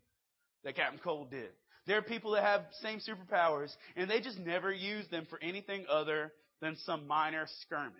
that 0.63 0.75
Captain 0.75 0.99
Cold 1.03 1.29
did. 1.29 1.51
There 1.87 1.97
are 1.97 2.01
people 2.01 2.31
that 2.31 2.43
have 2.43 2.61
same 2.81 2.99
superpowers, 2.99 3.71
and 3.95 4.09
they 4.09 4.19
just 4.19 4.39
never 4.39 4.71
use 4.71 5.07
them 5.09 5.27
for 5.29 5.39
anything 5.41 5.85
other 5.89 6.31
than 6.61 6.75
some 6.85 7.07
minor 7.07 7.45
skirmish. 7.61 7.93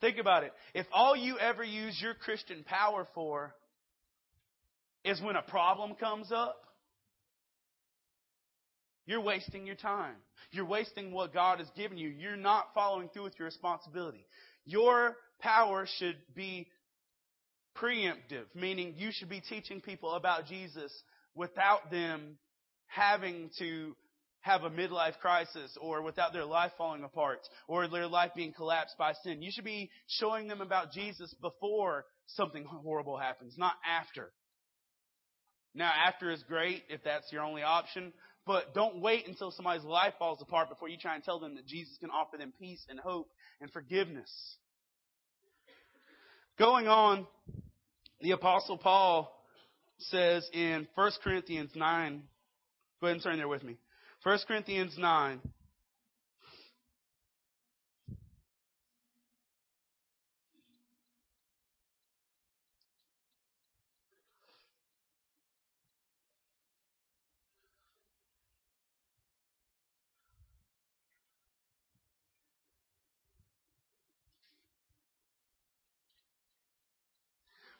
Think 0.00 0.18
about 0.18 0.44
it. 0.44 0.52
If 0.74 0.86
all 0.92 1.16
you 1.16 1.38
ever 1.38 1.62
use 1.62 1.98
your 2.00 2.14
Christian 2.14 2.64
power 2.64 3.06
for 3.14 3.54
is 5.04 5.20
when 5.20 5.36
a 5.36 5.42
problem 5.42 5.94
comes 5.94 6.30
up, 6.32 6.56
you're 9.06 9.20
wasting 9.20 9.66
your 9.66 9.76
time. 9.76 10.14
You're 10.52 10.66
wasting 10.66 11.12
what 11.12 11.34
God 11.34 11.58
has 11.58 11.68
given 11.76 11.98
you. 11.98 12.08
You're 12.08 12.36
not 12.36 12.68
following 12.74 13.08
through 13.08 13.24
with 13.24 13.38
your 13.38 13.46
responsibility. 13.46 14.26
Your 14.64 15.16
power 15.40 15.86
should 15.98 16.16
be 16.34 16.68
preemptive, 17.76 18.44
meaning 18.54 18.94
you 18.96 19.10
should 19.12 19.28
be 19.28 19.40
teaching 19.40 19.80
people 19.80 20.12
about 20.12 20.46
Jesus 20.46 20.92
without 21.34 21.90
them 21.90 22.36
having 22.86 23.50
to 23.58 23.96
have 24.40 24.62
a 24.62 24.70
midlife 24.70 25.18
crisis 25.18 25.76
or 25.80 26.02
without 26.02 26.32
their 26.32 26.44
life 26.44 26.72
falling 26.78 27.04
apart 27.04 27.40
or 27.68 27.86
their 27.88 28.06
life 28.06 28.30
being 28.34 28.52
collapsed 28.52 28.96
by 28.98 29.12
sin. 29.22 29.42
You 29.42 29.50
should 29.52 29.64
be 29.64 29.90
showing 30.08 30.48
them 30.48 30.60
about 30.60 30.92
Jesus 30.92 31.34
before 31.40 32.06
something 32.26 32.64
horrible 32.64 33.18
happens, 33.18 33.54
not 33.58 33.74
after. 33.86 34.32
Now, 35.74 35.92
after 36.06 36.30
is 36.30 36.42
great 36.48 36.82
if 36.88 37.04
that's 37.04 37.30
your 37.30 37.42
only 37.42 37.62
option, 37.62 38.12
but 38.46 38.74
don't 38.74 39.00
wait 39.00 39.28
until 39.28 39.50
somebody's 39.50 39.84
life 39.84 40.14
falls 40.18 40.40
apart 40.40 40.68
before 40.68 40.88
you 40.88 40.96
try 40.96 41.14
and 41.14 41.22
tell 41.22 41.38
them 41.38 41.54
that 41.56 41.66
Jesus 41.66 41.96
can 42.00 42.10
offer 42.10 42.36
them 42.36 42.52
peace 42.58 42.84
and 42.88 42.98
hope 42.98 43.28
and 43.60 43.70
forgiveness. 43.70 44.30
Going 46.58 46.88
on, 46.88 47.26
the 48.20 48.32
Apostle 48.32 48.78
Paul 48.78 49.32
says 50.02 50.48
in 50.52 50.86
1 50.94 51.10
Corinthians 51.22 51.70
9, 51.74 52.22
go 53.00 53.06
ahead 53.06 53.14
and 53.14 53.22
turn 53.22 53.36
there 53.38 53.48
with 53.48 53.62
me. 53.62 53.76
1 54.22 54.38
Corinthians 54.46 54.96
9. 54.98 55.40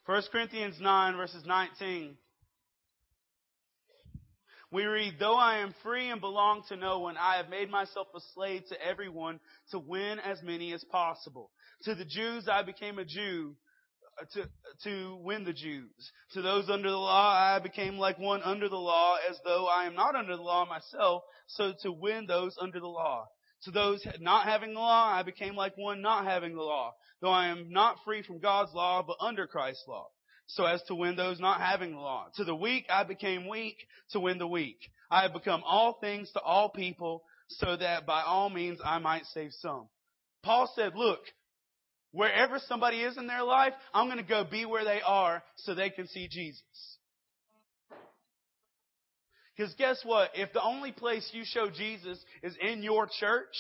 1 0.07 0.23
Corinthians 0.33 0.77
9, 0.81 1.17
verses 1.17 1.45
19. 1.47 2.17
We 4.73 4.85
read, 4.85 5.15
Though 5.19 5.37
I 5.37 5.59
am 5.59 5.75
free 5.83 6.11
and 6.11 6.21
belong 6.21 6.63
to 6.69 6.77
no 6.77 7.01
one, 7.01 7.17
I 7.17 7.37
have 7.37 7.49
made 7.49 7.71
myself 7.71 8.07
a 8.15 8.21
slave 8.35 8.63
to 8.69 8.81
everyone 8.81 9.41
to 9.73 9.79
win 9.79 10.19
as 10.21 10.43
many 10.43 10.73
as 10.73 10.85
possible. 10.85 11.51
To 11.83 11.95
the 11.95 12.05
Jews 12.05 12.49
I 12.49 12.63
became 12.63 12.99
a 12.99 13.05
Jew 13.05 13.57
uh, 14.21 14.25
to, 14.35 14.49
to 14.85 15.19
win 15.23 15.45
the 15.45 15.53
Jews. 15.53 16.13
To 16.33 16.43
those 16.43 16.71
under 16.71 16.89
the 16.89 16.97
law 16.97 17.33
I 17.33 17.59
became 17.59 17.99
like 17.99 18.19
one 18.19 18.43
under 18.43 18.69
the 18.69 18.77
law 18.77 19.17
as 19.29 19.39
though 19.45 19.67
I 19.67 19.85
am 19.85 19.95
not 19.95 20.15
under 20.15 20.37
the 20.37 20.43
law 20.43 20.65
myself, 20.67 21.25
so 21.49 21.73
to 21.83 21.91
win 21.91 22.27
those 22.27 22.57
under 22.61 22.79
the 22.79 22.87
law. 22.87 23.27
To 23.65 23.71
those 23.71 24.07
not 24.21 24.47
having 24.47 24.75
the 24.75 24.81
law 24.81 25.13
I 25.13 25.23
became 25.23 25.55
like 25.55 25.77
one 25.77 26.01
not 26.01 26.25
having 26.25 26.55
the 26.55 26.63
law 26.63 26.95
though 27.21 27.31
I 27.31 27.49
am 27.49 27.71
not 27.71 27.99
free 28.05 28.23
from 28.23 28.39
God's 28.39 28.73
law, 28.75 29.03
but 29.03 29.17
under 29.21 29.47
Christ's 29.47 29.85
law, 29.87 30.09
so 30.47 30.65
as 30.65 30.83
to 30.85 30.95
win 30.95 31.17
those 31.17 31.39
not 31.39 31.61
having 31.61 31.93
the 31.93 31.99
law. 31.99 32.27
To 32.37 32.45
the 32.45 32.55
weak 32.55 32.87
I 32.89 33.05
became 33.05 33.49
weak 33.49 33.77
to 34.11 34.21
win 34.21 34.39
the 34.39 34.47
weak. 34.47 34.79
I 35.11 35.23
have 35.23 35.33
become 35.33 35.63
all 35.65 35.99
things 36.01 36.31
to 36.33 36.41
all 36.41 36.71
people, 36.71 37.23
so 37.49 37.77
that 37.77 38.07
by 38.07 38.23
all 38.23 38.49
means 38.49 38.81
I 38.85 38.99
might 38.99 39.25
save 39.27 39.53
some. 39.53 39.89
Paul 40.43 40.73
said, 40.75 40.93
look, 40.95 41.21
wherever 42.13 42.59
somebody 42.59 43.03
is 43.03 43.19
in 43.19 43.27
their 43.27 43.43
life, 43.43 43.75
I'm 43.93 44.07
going 44.07 44.19
to 44.19 44.25
go 44.25 44.45
be 44.45 44.65
where 44.65 44.85
they 44.85 45.01
are 45.05 45.43
so 45.57 45.75
they 45.75 45.91
can 45.91 46.07
see 46.07 46.29
Jesus. 46.29 46.63
Because 49.61 49.75
guess 49.75 50.01
what? 50.05 50.31
If 50.33 50.55
the 50.55 50.63
only 50.63 50.91
place 50.91 51.29
you 51.35 51.43
show 51.45 51.69
Jesus 51.69 52.19
is 52.43 52.57
in 52.63 52.83
your 52.83 53.07
church, 53.21 53.53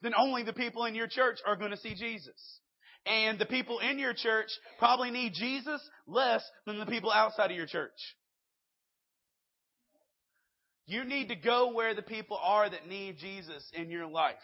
then 0.00 0.12
only 0.16 0.44
the 0.44 0.52
people 0.52 0.84
in 0.84 0.94
your 0.94 1.08
church 1.08 1.38
are 1.44 1.56
going 1.56 1.72
to 1.72 1.76
see 1.76 1.96
Jesus. 1.96 2.60
And 3.04 3.36
the 3.36 3.46
people 3.46 3.80
in 3.80 3.98
your 3.98 4.14
church 4.14 4.46
probably 4.78 5.10
need 5.10 5.32
Jesus 5.34 5.80
less 6.06 6.44
than 6.66 6.78
the 6.78 6.86
people 6.86 7.10
outside 7.10 7.50
of 7.50 7.56
your 7.56 7.66
church. 7.66 7.90
You 10.86 11.02
need 11.02 11.30
to 11.30 11.34
go 11.34 11.72
where 11.72 11.96
the 11.96 12.02
people 12.02 12.38
are 12.40 12.70
that 12.70 12.88
need 12.88 13.16
Jesus 13.18 13.68
in 13.74 13.90
your 13.90 14.06
life. 14.06 14.34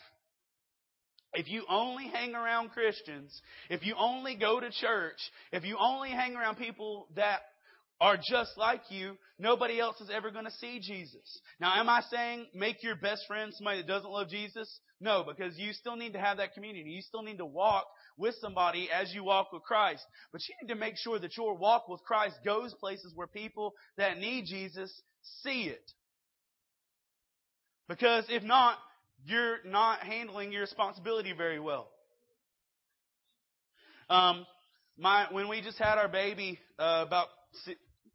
If 1.35 1.49
you 1.49 1.66
only 1.69 2.09
hang 2.09 2.35
around 2.35 2.71
Christians, 2.71 3.40
if 3.71 3.87
you 3.87 3.95
only 3.97 4.35
go 4.35 4.59
to 4.59 4.71
church, 4.73 5.19
if 5.53 5.64
you 5.64 5.77
only 5.79 6.11
hang 6.11 6.35
around 6.35 6.57
people 6.57 7.07
that 7.14 7.42
are 8.00 8.16
just 8.16 8.52
like 8.56 8.82
you, 8.90 9.16
nobody 9.38 9.80
else 9.80 10.00
is 10.00 10.11
ever 10.12 10.30
going 10.30 10.44
to 10.44 10.50
see 10.50 10.80
Jesus. 10.80 11.40
Now, 11.61 11.80
am 11.80 11.88
I 11.88 12.02
saying 12.11 12.46
make 12.54 12.82
your 12.82 12.96
best 12.96 13.22
friend 13.26 13.52
somebody 13.54 13.78
that 13.78 13.87
doesn't 13.87 14.11
love 14.11 14.28
Jesus? 14.28 14.80
No, 15.00 15.24
because 15.26 15.59
you 15.59 15.72
still 15.72 15.96
need 15.96 16.12
to 16.12 16.18
have 16.18 16.37
that 16.37 16.52
community. 16.52 16.90
You 16.90 17.02
still 17.02 17.22
need 17.22 17.38
to 17.38 17.46
walk 17.46 17.87
with 18.18 18.35
somebody 18.40 18.90
as 18.90 19.12
you 19.14 19.24
walk 19.24 19.52
with 19.52 19.62
Christ. 19.62 20.04
But 20.32 20.42
you 20.46 20.54
need 20.61 20.74
to 20.74 20.78
make 20.78 20.96
sure 20.96 21.18
that 21.18 21.37
your 21.37 21.56
walk 21.56 21.88
with 21.88 22.02
Christ 22.02 22.37
goes 22.44 22.74
places 22.74 23.12
where 23.14 23.26
people 23.26 23.72
that 23.96 24.18
need 24.18 24.44
Jesus 24.46 24.92
see 25.42 25.64
it. 25.64 25.90
Because 27.88 28.24
if 28.28 28.42
not, 28.42 28.76
you're 29.24 29.59
not 29.64 30.00
handling 30.00 30.52
your 30.52 30.62
responsibility 30.62 31.32
very 31.32 31.61
well. 31.61 31.88
Um, 34.09 34.46
my 34.98 35.26
when 35.30 35.48
we 35.48 35.61
just 35.62 35.78
had 35.78 35.98
our 35.98 36.09
baby 36.09 36.59
uh, 36.78 37.04
about 37.06 37.28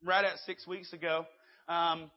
right 0.04 0.26
at 0.26 0.38
six 0.46 0.68
weeks 0.68 0.94
ago, 0.94 1.26
um, 1.68 2.10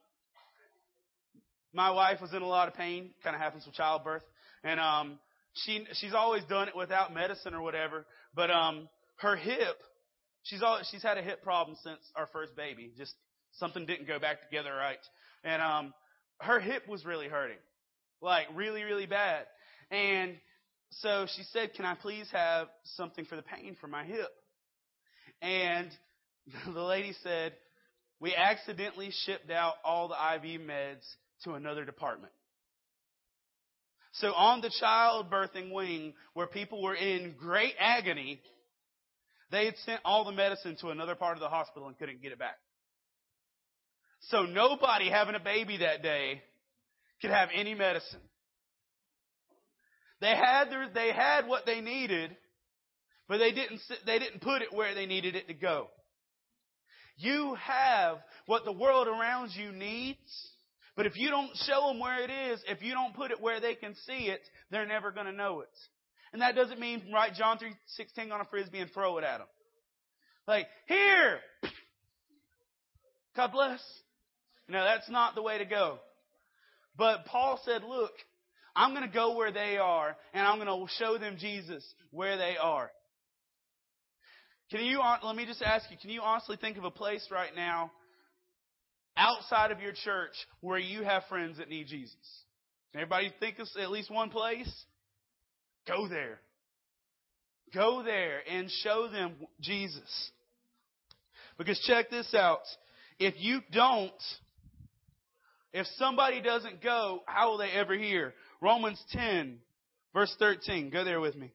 my 1.73 1.91
wife 1.91 2.21
was 2.21 2.33
in 2.33 2.43
a 2.43 2.47
lot 2.47 2.69
of 2.69 2.75
pain. 2.75 3.11
Kind 3.23 3.35
of 3.35 3.43
happens 3.43 3.67
with 3.67 3.75
childbirth, 3.75 4.23
and 4.63 4.79
um, 4.81 5.19
she 5.55 5.87
she's 5.95 6.15
always 6.15 6.45
done 6.45 6.69
it 6.69 6.77
without 6.77 7.13
medicine 7.13 7.55
or 7.55 7.63
whatever. 7.63 8.07
But 8.35 8.51
um, 8.51 8.89
her 9.17 9.37
hip, 9.37 9.77
she's 10.45 10.63
always, 10.63 10.89
she's 10.91 11.03
had 11.03 11.19
a 11.19 11.23
hip 11.23 11.43
problem 11.43 11.77
since 11.83 11.99
our 12.17 12.29
first 12.33 12.57
baby. 12.57 12.93
Just 12.97 13.15
something 13.53 13.87
didn't 13.87 14.07
go 14.07 14.19
back 14.19 14.43
together 14.43 14.73
right, 14.73 14.99
and 15.43 15.61
um, 15.61 15.95
her 16.41 16.61
hip 16.61 16.89
was 16.89 17.05
really 17.05 17.29
hurting, 17.29 17.59
like 18.21 18.47
really 18.55 18.85
really 18.85 19.07
bad. 19.07 19.47
And 19.91 20.37
so 20.91 21.27
she 21.37 21.43
said, 21.53 21.75
"Can 21.75 21.85
I 21.85 21.95
please 21.95 22.29
have 22.33 22.69
something 22.97 23.25
for 23.25 23.37
the 23.37 23.43
pain 23.43 23.77
for 23.81 23.89
my 23.89 24.05
hip?" 24.05 24.31
And 25.43 25.91
the 26.75 26.83
lady 26.83 27.15
said, 27.23 27.53
"We 28.21 28.35
accidentally 28.35 29.11
shipped 29.11 29.51
out 29.51 29.75
all 29.85 30.09
the 30.09 30.15
IV 30.15 30.61
meds 30.61 31.05
to 31.45 31.55
another 31.55 31.85
department." 31.85 32.33
So 34.13 34.33
on 34.33 34.61
the 34.61 34.71
childbirthing 34.81 35.73
wing, 35.73 36.15
where 36.35 36.47
people 36.47 36.83
were 36.83 36.95
in 36.95 37.35
great 37.37 37.75
agony, 37.79 38.41
they 39.51 39.67
had 39.67 39.77
sent 39.79 40.01
all 40.05 40.25
the 40.25 40.33
medicine 40.33 40.77
to 40.81 40.91
another 40.91 41.17
part 41.17 41.37
of 41.37 41.41
the 41.41 41.49
hospital 41.49 41.89
and 41.89 41.99
couldn't 41.99 42.23
get 42.23 42.33
it 42.33 42.39
back. 42.39 42.59
So 44.29 44.43
nobody 44.43 45.11
having 45.11 45.35
a 45.35 45.41
baby 45.41 45.79
that 45.79 46.03
day 46.03 46.43
could 47.21 47.31
have 47.31 47.49
any 47.53 47.75
medicine. 47.75 48.21
They 50.21 50.35
had 50.35 50.71
their, 50.71 50.89
they 50.89 51.13
had 51.13 51.47
what 51.47 51.67
they 51.67 51.81
needed, 51.81 52.37
but 53.29 53.39
they 53.39 53.53
didn't 53.53 53.81
they 54.07 54.19
didn't 54.19 54.41
put 54.41 54.63
it 54.63 54.73
where 54.73 54.95
they 54.95 55.07
needed 55.07 55.35
it 55.35 55.49
to 55.49 55.55
go. 55.55 55.89
You 57.17 57.57
have 57.61 58.19
what 58.47 58.65
the 58.65 58.73
world 58.73 59.09
around 59.09 59.51
you 59.55 59.73
needs 59.73 60.55
but 60.97 61.07
if 61.07 61.17
you 61.17 61.31
don't 61.31 61.51
show 61.57 61.89
them 61.89 61.99
where 61.99 62.23
it 62.23 62.31
is, 62.31 62.63
if 62.69 62.83
you 62.83 62.93
don't 62.93 63.15
put 63.15 63.31
it 63.31 63.41
where 63.41 63.61
they 63.61 63.75
can 63.75 63.95
see 64.07 64.29
it, 64.29 64.41
they're 64.71 64.87
never 64.87 65.11
going 65.11 65.27
to 65.27 65.33
know 65.33 65.61
it. 65.61 65.69
And 66.33 66.43
that 66.43 66.55
doesn't 66.55 66.79
mean 66.81 67.03
write 67.13 67.35
John 67.35 67.59
3.16 67.59 68.33
on 68.33 68.41
a 68.41 68.45
frisbee 68.45 68.79
and 68.79 68.91
throw 68.91 69.19
it 69.19 69.25
at 69.25 69.39
them. 69.39 69.47
Like, 70.47 70.67
here! 70.87 71.39
God 73.37 73.51
bless. 73.53 73.81
No, 74.69 74.85
that's 74.85 75.11
not 75.11 75.35
the 75.35 75.43
way 75.43 75.59
to 75.59 75.65
go. 75.65 75.99
But 76.97 77.27
Paul 77.27 77.61
said, 77.65 77.83
look, 77.83 78.13
I'm 78.77 78.95
going 78.95 79.07
to 79.07 79.13
go 79.13 79.37
where 79.37 79.53
they 79.53 79.79
are 79.79 80.17
and 80.33 80.47
I'm 80.47 80.59
going 80.59 80.69
to 80.69 80.93
show 80.95 81.19
them 81.19 81.37
Jesus 81.39 81.85
where 82.13 82.37
they 82.37 82.57
are. 82.61 82.91
Can 84.75 84.87
you, 84.87 85.01
let 85.23 85.37
me 85.37 85.47
just 85.47 85.63
ask 85.63 85.89
you, 85.89 85.97
can 85.97 86.11
you 86.11 86.21
honestly 86.21 86.57
think 86.61 86.77
of 86.79 86.83
a 86.83 86.91
place 86.91 87.29
right 87.31 87.55
now 87.55 87.93
outside 89.17 89.71
of 89.71 89.81
your 89.81 89.93
church 89.93 90.33
where 90.63 90.81
you 90.81 91.05
have 91.05 91.23
friends 91.29 91.59
that 91.59 91.69
need 91.69 91.87
Jesus? 91.87 92.17
Everybody 92.93 93.33
think 93.39 93.61
of 93.61 93.69
at 93.81 93.93
least 93.93 94.11
one 94.11 94.31
place? 94.31 94.69
Go 95.87 96.09
there. 96.09 96.41
Go 97.73 98.03
there 98.03 98.41
and 98.51 98.69
show 98.83 99.07
them 99.07 99.35
Jesus. 99.61 100.31
Because 101.57 101.79
check 101.87 102.11
this 102.11 102.35
out. 102.35 102.63
If 103.21 103.35
you 103.39 103.61
don't 103.71 104.11
If 105.73 105.87
somebody 105.99 106.41
doesn't 106.41 106.83
go, 106.83 107.23
how 107.27 107.51
will 107.51 107.59
they 107.59 107.71
ever 107.71 107.97
hear? 107.97 108.35
Romans 108.61 109.01
10, 109.11 109.59
verse 110.13 110.35
13. 110.41 110.91
Go 110.91 111.05
there 111.05 111.21
with 111.21 111.37
me. 111.37 111.53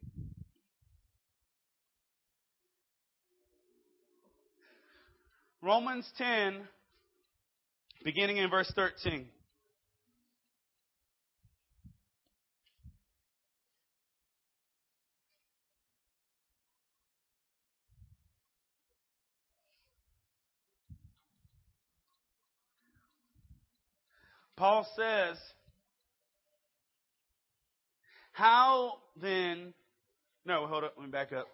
Romans 5.62 6.10
10, 6.18 6.62
beginning 8.06 8.38
in 8.38 8.50
verse 8.50 8.72
13. 8.76 9.26
Paul 24.56 24.88
says, 24.96 25.38
How 28.32 28.94
then, 29.22 29.74
no, 30.46 30.68
hold 30.68 30.86
up, 30.86 30.94
let 30.98 31.06
me 31.06 31.12
back 31.12 31.34
up. 31.34 31.48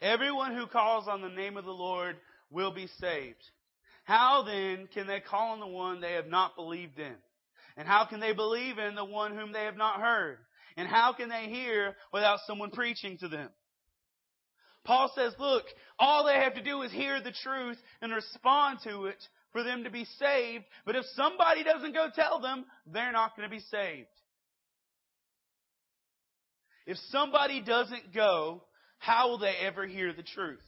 Everyone 0.00 0.54
who 0.54 0.66
calls 0.66 1.08
on 1.08 1.20
the 1.20 1.28
name 1.28 1.56
of 1.56 1.64
the 1.64 1.70
Lord 1.70 2.16
will 2.50 2.72
be 2.72 2.88
saved. 3.00 3.42
How 4.04 4.44
then 4.44 4.88
can 4.94 5.06
they 5.06 5.20
call 5.20 5.52
on 5.52 5.60
the 5.60 5.66
one 5.66 6.00
they 6.00 6.12
have 6.12 6.28
not 6.28 6.54
believed 6.54 6.98
in? 6.98 7.14
And 7.76 7.88
how 7.88 8.04
can 8.04 8.20
they 8.20 8.32
believe 8.32 8.78
in 8.78 8.94
the 8.94 9.04
one 9.04 9.36
whom 9.36 9.52
they 9.52 9.64
have 9.64 9.76
not 9.76 10.00
heard? 10.00 10.38
And 10.76 10.88
how 10.88 11.12
can 11.12 11.28
they 11.28 11.48
hear 11.48 11.96
without 12.12 12.40
someone 12.46 12.70
preaching 12.70 13.18
to 13.18 13.28
them? 13.28 13.48
Paul 14.84 15.10
says, 15.14 15.34
look, 15.38 15.64
all 15.98 16.24
they 16.24 16.34
have 16.34 16.54
to 16.54 16.62
do 16.62 16.82
is 16.82 16.92
hear 16.92 17.20
the 17.20 17.32
truth 17.42 17.78
and 18.00 18.12
respond 18.12 18.78
to 18.84 19.06
it 19.06 19.22
for 19.52 19.64
them 19.64 19.84
to 19.84 19.90
be 19.90 20.06
saved. 20.18 20.64
But 20.84 20.94
if 20.96 21.04
somebody 21.16 21.64
doesn't 21.64 21.92
go 21.92 22.08
tell 22.14 22.40
them, 22.40 22.64
they're 22.86 23.12
not 23.12 23.36
going 23.36 23.48
to 23.48 23.54
be 23.54 23.62
saved. 23.70 24.06
If 26.86 26.98
somebody 27.10 27.60
doesn't 27.60 28.14
go, 28.14 28.62
how 28.98 29.28
will 29.28 29.38
they 29.38 29.54
ever 29.62 29.86
hear 29.86 30.12
the 30.12 30.22
truth? 30.22 30.62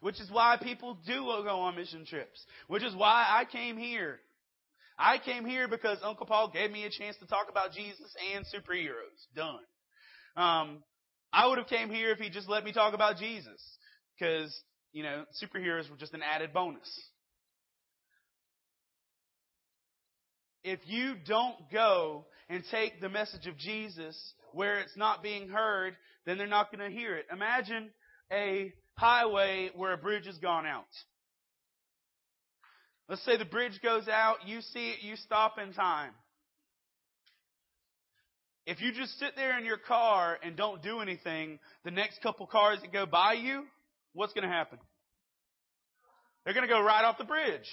Which 0.00 0.20
is 0.20 0.30
why 0.30 0.56
people 0.60 0.96
do 1.06 1.14
go 1.14 1.60
on 1.60 1.76
mission 1.76 2.06
trips. 2.06 2.44
Which 2.68 2.82
is 2.82 2.94
why 2.94 3.26
I 3.28 3.44
came 3.44 3.76
here. 3.76 4.18
I 4.98 5.18
came 5.18 5.44
here 5.44 5.68
because 5.68 5.98
Uncle 6.02 6.26
Paul 6.26 6.50
gave 6.50 6.70
me 6.70 6.84
a 6.84 6.90
chance 6.90 7.16
to 7.18 7.26
talk 7.26 7.48
about 7.50 7.72
Jesus 7.72 8.14
and 8.34 8.44
superheroes. 8.46 9.34
Done. 9.34 9.60
Um, 10.36 10.82
I 11.32 11.46
would 11.46 11.58
have 11.58 11.68
came 11.68 11.90
here 11.90 12.10
if 12.12 12.18
he 12.18 12.30
just 12.30 12.48
let 12.48 12.64
me 12.64 12.72
talk 12.72 12.94
about 12.94 13.16
Jesus. 13.18 13.60
Because 14.18 14.54
you 14.92 15.02
know, 15.02 15.24
superheroes 15.42 15.90
were 15.90 15.96
just 15.96 16.14
an 16.14 16.22
added 16.22 16.52
bonus. 16.52 16.88
If 20.62 20.80
you 20.84 21.14
don't 21.26 21.56
go 21.72 22.26
and 22.50 22.64
take 22.70 23.00
the 23.00 23.08
message 23.08 23.46
of 23.46 23.56
Jesus 23.56 24.34
where 24.52 24.80
it's 24.80 24.96
not 24.96 25.22
being 25.22 25.48
heard, 25.48 25.94
then 26.26 26.36
they're 26.36 26.48
not 26.48 26.70
going 26.72 26.84
to 26.84 26.94
hear 26.94 27.16
it. 27.16 27.26
Imagine 27.32 27.90
a 28.32 28.72
highway 28.94 29.70
where 29.76 29.92
a 29.92 29.96
bridge 29.96 30.26
has 30.26 30.36
gone 30.38 30.66
out. 30.66 30.84
Let's 33.08 33.24
say 33.24 33.36
the 33.36 33.44
bridge 33.44 33.80
goes 33.82 34.08
out, 34.08 34.46
you 34.46 34.60
see 34.60 34.90
it, 34.90 35.02
you 35.02 35.16
stop 35.16 35.58
in 35.58 35.72
time. 35.72 36.10
If 38.66 38.80
you 38.80 38.92
just 38.92 39.18
sit 39.18 39.36
there 39.36 39.58
in 39.58 39.64
your 39.64 39.78
car 39.78 40.36
and 40.42 40.56
don't 40.56 40.82
do 40.82 41.00
anything, 41.00 41.58
the 41.84 41.90
next 41.90 42.20
couple 42.20 42.46
cars 42.46 42.78
that 42.82 42.92
go 42.92 43.06
by 43.06 43.34
you, 43.34 43.64
what's 44.12 44.32
going 44.32 44.46
to 44.46 44.54
happen? 44.54 44.78
They're 46.44 46.54
going 46.54 46.66
to 46.66 46.72
go 46.72 46.80
right 46.80 47.04
off 47.04 47.16
the 47.16 47.24
bridge. 47.24 47.66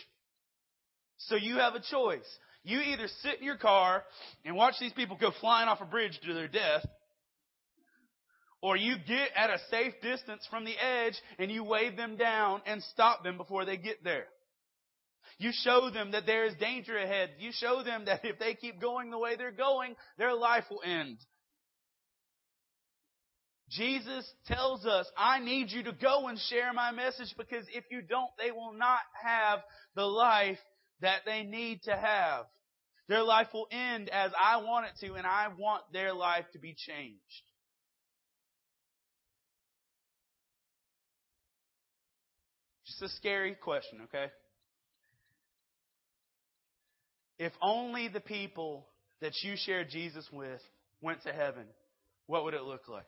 So 1.18 1.36
you 1.36 1.58
have 1.58 1.74
a 1.74 1.82
choice. 1.82 2.28
You 2.68 2.82
either 2.82 3.08
sit 3.22 3.40
in 3.40 3.46
your 3.46 3.56
car 3.56 4.04
and 4.44 4.54
watch 4.54 4.76
these 4.78 4.92
people 4.92 5.18
go 5.20 5.32
flying 5.40 5.70
off 5.70 5.80
a 5.80 5.86
bridge 5.86 6.20
to 6.26 6.34
their 6.34 6.50
death, 6.50 6.86
or 8.62 8.76
you 8.76 8.96
get 9.08 9.30
at 9.38 9.50
a 9.50 9.58
safe 9.72 9.94
distance 10.02 10.46
from 10.50 10.66
the 10.66 10.76
edge 10.78 11.14
and 11.40 11.50
you 11.50 11.64
wave 11.64 11.96
them 11.96 12.18
down 12.18 12.62
and 12.66 12.84
stop 12.92 13.24
them 13.24 13.38
before 13.38 13.64
they 13.64 13.78
get 13.78 14.04
there. 14.04 14.26
You 15.38 15.52
show 15.54 15.90
them 15.90 16.12
that 16.12 16.26
there 16.26 16.44
is 16.44 16.56
danger 16.56 16.98
ahead. 16.98 17.30
You 17.40 17.52
show 17.54 17.84
them 17.84 18.04
that 18.06 18.26
if 18.26 18.38
they 18.38 18.54
keep 18.54 18.82
going 18.82 19.12
the 19.12 19.20
way 19.20 19.38
they're 19.38 19.52
going, 19.52 19.96
their 20.18 20.34
life 20.34 20.66
will 20.70 20.82
end. 20.84 21.20
Jesus 23.70 24.30
tells 24.46 24.86
us, 24.86 25.10
I 25.18 25.40
need 25.40 25.72
you 25.72 25.84
to 25.84 25.94
go 25.94 26.28
and 26.28 26.38
share 26.50 26.74
my 26.74 26.92
message 26.92 27.34
because 27.38 27.66
if 27.74 27.86
you 27.92 28.02
don't, 28.02 28.32
they 28.38 28.52
will 28.52 28.74
not 28.74 29.00
have 29.24 29.60
the 29.96 30.06
life 30.06 30.60
that 31.00 31.22
they 31.26 31.44
need 31.44 31.84
to 31.84 31.96
have. 31.96 32.46
Their 33.08 33.24
life 33.24 33.48
will 33.54 33.68
end 33.72 34.10
as 34.10 34.32
I 34.38 34.58
want 34.58 34.88
it 34.88 35.06
to, 35.06 35.14
and 35.14 35.26
I 35.26 35.48
want 35.58 35.84
their 35.94 36.14
life 36.14 36.46
to 36.54 36.60
be 36.60 36.76
changed. 36.78 37.22
Just 42.86 43.02
a 43.02 43.10
scary 43.16 43.56
question, 43.56 44.00
okay? 44.06 44.28
If 47.40 47.54
only 47.62 48.08
the 48.08 48.20
people 48.20 48.88
that 49.22 49.34
you 49.44 49.56
shared 49.56 49.90
Jesus 49.90 50.26
with 50.32 50.62
went 51.02 51.22
to 51.24 51.32
heaven, 51.32 51.66
what 52.26 52.44
would 52.44 52.54
it 52.54 52.64
look 52.64 52.88
like? 52.90 53.06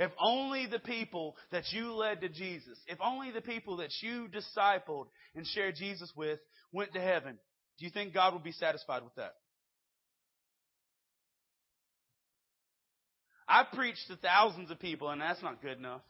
If 0.00 0.12
only 0.18 0.64
the 0.64 0.78
people 0.78 1.36
that 1.52 1.64
you 1.72 1.92
led 1.92 2.22
to 2.22 2.30
Jesus, 2.30 2.78
if 2.86 2.98
only 3.02 3.32
the 3.32 3.42
people 3.42 3.76
that 3.76 3.90
you 4.00 4.28
discipled 4.28 5.08
and 5.36 5.46
shared 5.46 5.74
Jesus 5.76 6.10
with 6.16 6.38
went 6.72 6.94
to 6.94 7.00
heaven, 7.00 7.38
do 7.78 7.84
you 7.84 7.90
think 7.90 8.14
God 8.14 8.32
would 8.32 8.42
be 8.42 8.52
satisfied 8.52 9.02
with 9.04 9.14
that? 9.16 9.34
I've 13.46 13.70
preached 13.74 14.06
to 14.08 14.16
thousands 14.16 14.70
of 14.70 14.80
people, 14.80 15.10
and 15.10 15.20
that's 15.20 15.42
not 15.42 15.60
good 15.60 15.76
enough. 15.76 16.00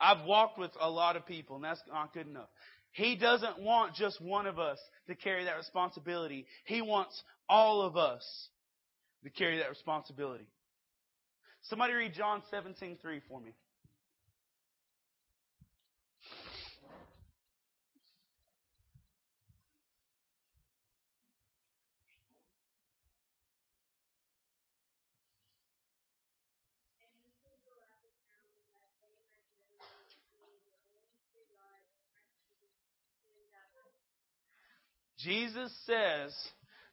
I've 0.00 0.24
walked 0.24 0.58
with 0.58 0.70
a 0.80 0.88
lot 0.88 1.16
of 1.16 1.26
people, 1.26 1.56
and 1.56 1.64
that's 1.64 1.82
not 1.86 2.14
good 2.14 2.26
enough. 2.26 2.48
He 2.92 3.14
doesn't 3.14 3.60
want 3.60 3.94
just 3.94 4.22
one 4.22 4.46
of 4.46 4.58
us 4.58 4.78
to 5.06 5.14
carry 5.14 5.44
that 5.44 5.58
responsibility. 5.58 6.46
He 6.64 6.80
wants 6.80 7.22
all 7.46 7.82
of 7.82 7.98
us 7.98 8.22
to 9.22 9.28
carry 9.28 9.58
that 9.58 9.68
responsibility. 9.68 10.46
Somebody 11.62 11.94
read 11.94 12.12
John 12.14 12.42
17, 12.50 12.98
3 13.00 13.20
for 13.28 13.40
me. 13.40 13.52
Jesus 35.22 35.72
says 35.86 36.34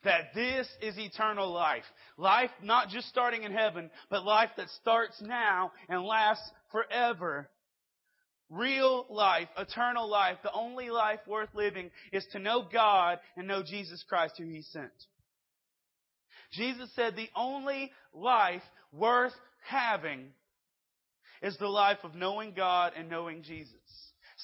that 0.03 0.33
this 0.33 0.67
is 0.81 0.97
eternal 0.97 1.51
life. 1.51 1.83
Life 2.17 2.51
not 2.63 2.89
just 2.89 3.09
starting 3.09 3.43
in 3.43 3.51
heaven, 3.51 3.89
but 4.09 4.25
life 4.25 4.49
that 4.57 4.69
starts 4.81 5.21
now 5.21 5.71
and 5.89 6.03
lasts 6.03 6.49
forever. 6.71 7.49
Real 8.49 9.05
life, 9.09 9.47
eternal 9.57 10.09
life, 10.09 10.37
the 10.41 10.51
only 10.51 10.89
life 10.89 11.19
worth 11.27 11.49
living 11.53 11.91
is 12.11 12.25
to 12.31 12.39
know 12.39 12.67
God 12.71 13.19
and 13.37 13.47
know 13.47 13.61
Jesus 13.61 14.03
Christ 14.07 14.35
who 14.37 14.47
He 14.47 14.63
sent. 14.63 14.91
Jesus 16.53 16.89
said 16.95 17.15
the 17.15 17.29
only 17.35 17.91
life 18.13 18.63
worth 18.91 19.33
having 19.67 20.29
is 21.43 21.57
the 21.57 21.67
life 21.67 21.99
of 22.03 22.15
knowing 22.15 22.53
God 22.55 22.93
and 22.97 23.09
knowing 23.09 23.43
Jesus. 23.43 23.75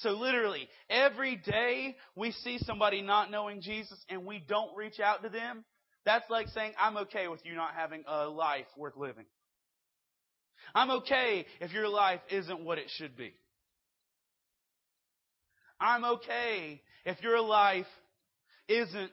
So 0.02 0.10
literally, 0.10 0.68
every 0.90 1.36
day 1.36 1.96
we 2.14 2.32
see 2.32 2.58
somebody 2.58 3.00
not 3.02 3.30
knowing 3.30 3.62
Jesus 3.62 3.98
and 4.08 4.26
we 4.26 4.42
don't 4.46 4.76
reach 4.76 5.00
out 5.00 5.22
to 5.22 5.28
them, 5.28 5.64
that's 6.04 6.28
like 6.30 6.48
saying, 6.48 6.72
I'm 6.78 6.96
okay 6.98 7.28
with 7.28 7.40
you 7.44 7.54
not 7.54 7.74
having 7.74 8.04
a 8.06 8.26
life 8.26 8.66
worth 8.76 8.96
living. 8.96 9.24
I'm 10.74 10.90
okay 10.90 11.46
if 11.60 11.72
your 11.72 11.88
life 11.88 12.20
isn't 12.30 12.60
what 12.60 12.78
it 12.78 12.86
should 12.96 13.16
be. 13.16 13.32
I'm 15.80 16.04
okay 16.04 16.82
if 17.04 17.22
your 17.22 17.40
life 17.40 17.86
isn't 18.68 19.12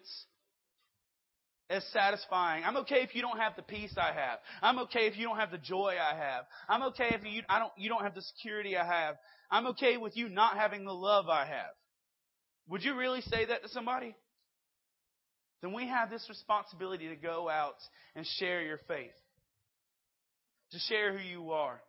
as 1.69 1.84
satisfying. 1.91 2.63
I'm 2.63 2.78
okay 2.78 3.02
if 3.02 3.15
you 3.15 3.22
don't 3.22 3.39
have 3.39 3.56
the 3.56 3.63
peace 3.63 3.96
I 3.98 4.13
have. 4.13 4.39
I'm 4.62 4.80
okay 4.80 5.08
if 5.08 5.17
you 5.17 5.26
don't 5.26 5.38
have 5.38 5.52
the 5.52 5.58
joy 5.58 5.96
I 6.00 6.15
have. 6.15 6.46
I'm 6.69 6.84
okay 6.84 7.10
if 7.12 7.24
you 7.26 7.41
I 7.50 7.60
don't 7.60 7.72
you 7.78 7.89
don't 7.89 8.04
have 8.04 8.15
the 8.15 8.22
security 8.22 8.78
I 8.78 8.86
have. 8.86 9.15
I'm 9.54 9.68
okay 9.68 9.98
with 9.98 10.18
you 10.18 10.30
not 10.30 10.58
having 10.58 10.84
the 10.84 10.96
love 10.96 11.30
I 11.30 11.46
have. 11.46 11.76
Would 12.70 12.84
you 12.84 12.96
really 12.96 13.22
say 13.22 13.46
that 13.46 13.62
to 13.62 13.70
somebody? 13.70 14.16
Then 15.62 15.74
we 15.74 15.88
have 15.88 16.10
this 16.10 16.26
responsibility 16.28 17.10
to 17.10 17.16
go 17.16 17.48
out 17.48 17.76
and 18.16 18.26
share 18.39 18.63
your 18.63 18.80
faith. 18.88 19.12
To 20.72 20.80
share 20.80 21.16
who 21.16 21.24
you 21.24 21.52
are. 21.52 21.80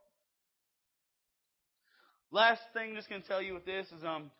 last 2.31 2.61
thing, 2.75 2.91
I'm 2.91 2.97
just 2.97 3.09
going 3.09 3.23
to 3.23 3.27
tell 3.27 3.41
you 3.41 3.55
with 3.55 3.65
this 3.65 3.87
is 3.97 4.05
um, 4.05 4.31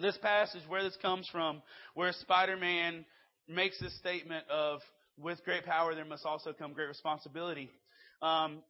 this 0.00 0.16
passage 0.18 0.62
where 0.68 0.84
this 0.84 0.96
comes 1.02 1.28
from, 1.32 1.62
where 1.94 2.12
Spider-Man 2.12 3.04
makes 3.48 3.80
this 3.80 3.96
statement 3.98 4.44
of, 4.48 4.82
"With 5.18 5.44
great 5.44 5.64
power, 5.64 5.96
there 5.96 6.04
must 6.04 6.24
also 6.24 6.52
come 6.52 6.74
great 6.74 6.86
responsibility." 6.86 7.72
Um, 8.22 8.62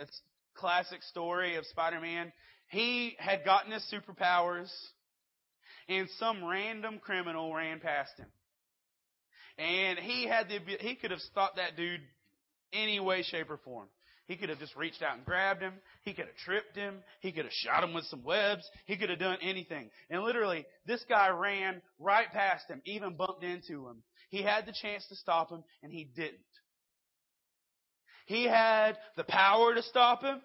it's 0.00 0.20
classic 0.54 1.02
story 1.02 1.56
of 1.56 1.66
Spider-Man. 1.66 2.32
He 2.74 3.14
had 3.20 3.44
gotten 3.44 3.70
his 3.70 3.84
superpowers, 3.92 4.68
and 5.88 6.08
some 6.18 6.44
random 6.44 6.98
criminal 6.98 7.54
ran 7.54 7.78
past 7.78 8.18
him. 8.18 8.26
And 9.58 9.96
he 9.96 10.26
had 10.26 10.48
the 10.48 10.58
he 10.80 10.96
could 10.96 11.12
have 11.12 11.20
stopped 11.20 11.56
that 11.56 11.76
dude 11.76 12.00
any 12.72 12.98
way, 12.98 13.22
shape, 13.22 13.48
or 13.48 13.58
form. 13.58 13.86
He 14.26 14.36
could 14.36 14.48
have 14.48 14.58
just 14.58 14.74
reached 14.74 15.02
out 15.02 15.16
and 15.16 15.24
grabbed 15.24 15.62
him. 15.62 15.74
He 16.02 16.14
could 16.14 16.26
have 16.26 16.36
tripped 16.44 16.74
him. 16.74 16.96
He 17.20 17.30
could 17.30 17.44
have 17.44 17.52
shot 17.52 17.84
him 17.84 17.94
with 17.94 18.06
some 18.06 18.24
webs. 18.24 18.68
He 18.86 18.96
could 18.96 19.10
have 19.10 19.20
done 19.20 19.38
anything. 19.40 19.90
And 20.10 20.22
literally, 20.22 20.66
this 20.84 21.04
guy 21.08 21.28
ran 21.28 21.80
right 22.00 22.32
past 22.32 22.68
him, 22.68 22.82
even 22.86 23.16
bumped 23.16 23.44
into 23.44 23.86
him. 23.86 24.02
He 24.30 24.42
had 24.42 24.66
the 24.66 24.74
chance 24.82 25.06
to 25.10 25.16
stop 25.16 25.50
him, 25.50 25.62
and 25.84 25.92
he 25.92 26.04
didn't. 26.16 26.40
He 28.26 28.44
had 28.44 28.96
the 29.16 29.24
power 29.24 29.74
to 29.74 29.82
stop 29.82 30.22
him. 30.24 30.40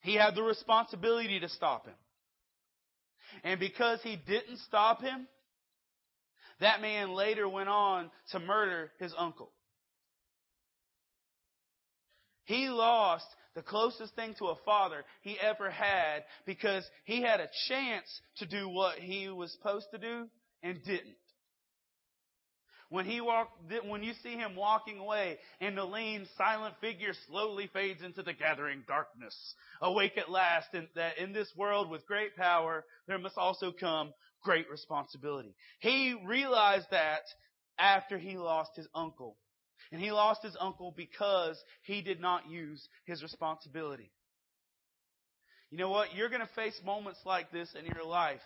He 0.00 0.14
had 0.14 0.34
the 0.34 0.42
responsibility 0.42 1.40
to 1.40 1.48
stop 1.48 1.86
him. 1.86 1.94
And 3.44 3.60
because 3.60 4.00
he 4.02 4.16
didn't 4.16 4.58
stop 4.66 5.02
him, 5.02 5.26
that 6.60 6.80
man 6.80 7.12
later 7.12 7.48
went 7.48 7.68
on 7.68 8.10
to 8.32 8.40
murder 8.40 8.90
his 8.98 9.12
uncle. 9.16 9.52
He 12.44 12.68
lost 12.68 13.26
the 13.54 13.62
closest 13.62 14.14
thing 14.14 14.34
to 14.38 14.46
a 14.46 14.56
father 14.64 15.04
he 15.22 15.38
ever 15.38 15.70
had 15.70 16.24
because 16.46 16.84
he 17.04 17.22
had 17.22 17.40
a 17.40 17.48
chance 17.68 18.06
to 18.38 18.46
do 18.46 18.68
what 18.68 18.98
he 18.98 19.28
was 19.28 19.52
supposed 19.52 19.86
to 19.92 19.98
do 19.98 20.28
and 20.62 20.82
didn't. 20.84 21.16
When 22.90 23.04
he 23.04 23.20
walked, 23.20 23.70
when 23.86 24.02
you 24.02 24.14
see 24.22 24.34
him 24.34 24.56
walking 24.56 24.98
away, 24.98 25.38
and 25.60 25.76
the 25.76 25.84
lean, 25.84 26.26
silent 26.38 26.74
figure 26.80 27.12
slowly 27.28 27.68
fades 27.72 28.02
into 28.02 28.22
the 28.22 28.32
gathering 28.32 28.82
darkness, 28.88 29.36
awake 29.82 30.16
at 30.16 30.30
last, 30.30 30.68
and 30.72 30.88
that 30.94 31.18
in 31.18 31.34
this 31.34 31.52
world 31.54 31.90
with 31.90 32.06
great 32.06 32.34
power, 32.34 32.84
there 33.06 33.18
must 33.18 33.36
also 33.36 33.72
come 33.72 34.14
great 34.42 34.70
responsibility. 34.70 35.54
He 35.80 36.16
realized 36.24 36.86
that 36.90 37.22
after 37.78 38.16
he 38.16 38.38
lost 38.38 38.70
his 38.74 38.88
uncle. 38.94 39.36
And 39.92 40.00
he 40.00 40.10
lost 40.10 40.42
his 40.42 40.56
uncle 40.58 40.92
because 40.96 41.62
he 41.82 42.02
did 42.02 42.20
not 42.20 42.48
use 42.48 42.88
his 43.04 43.22
responsibility. 43.22 44.10
You 45.70 45.78
know 45.78 45.90
what? 45.90 46.14
You're 46.14 46.28
going 46.30 46.40
to 46.40 46.54
face 46.54 46.78
moments 46.84 47.20
like 47.24 47.52
this 47.52 47.74
in 47.78 47.84
your 47.86 48.04
life 48.04 48.40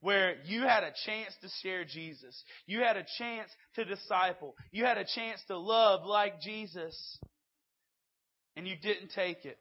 where 0.00 0.36
you 0.44 0.62
had 0.62 0.84
a 0.84 0.92
chance 1.06 1.34
to 1.42 1.48
share 1.62 1.84
Jesus. 1.84 2.42
You 2.66 2.80
had 2.80 2.96
a 2.96 3.04
chance 3.18 3.50
to 3.74 3.84
disciple. 3.84 4.54
You 4.70 4.84
had 4.84 4.98
a 4.98 5.04
chance 5.04 5.40
to 5.48 5.58
love 5.58 6.04
like 6.04 6.40
Jesus. 6.40 7.18
And 8.56 8.66
you 8.66 8.76
didn't 8.80 9.10
take 9.14 9.44
it. 9.44 9.58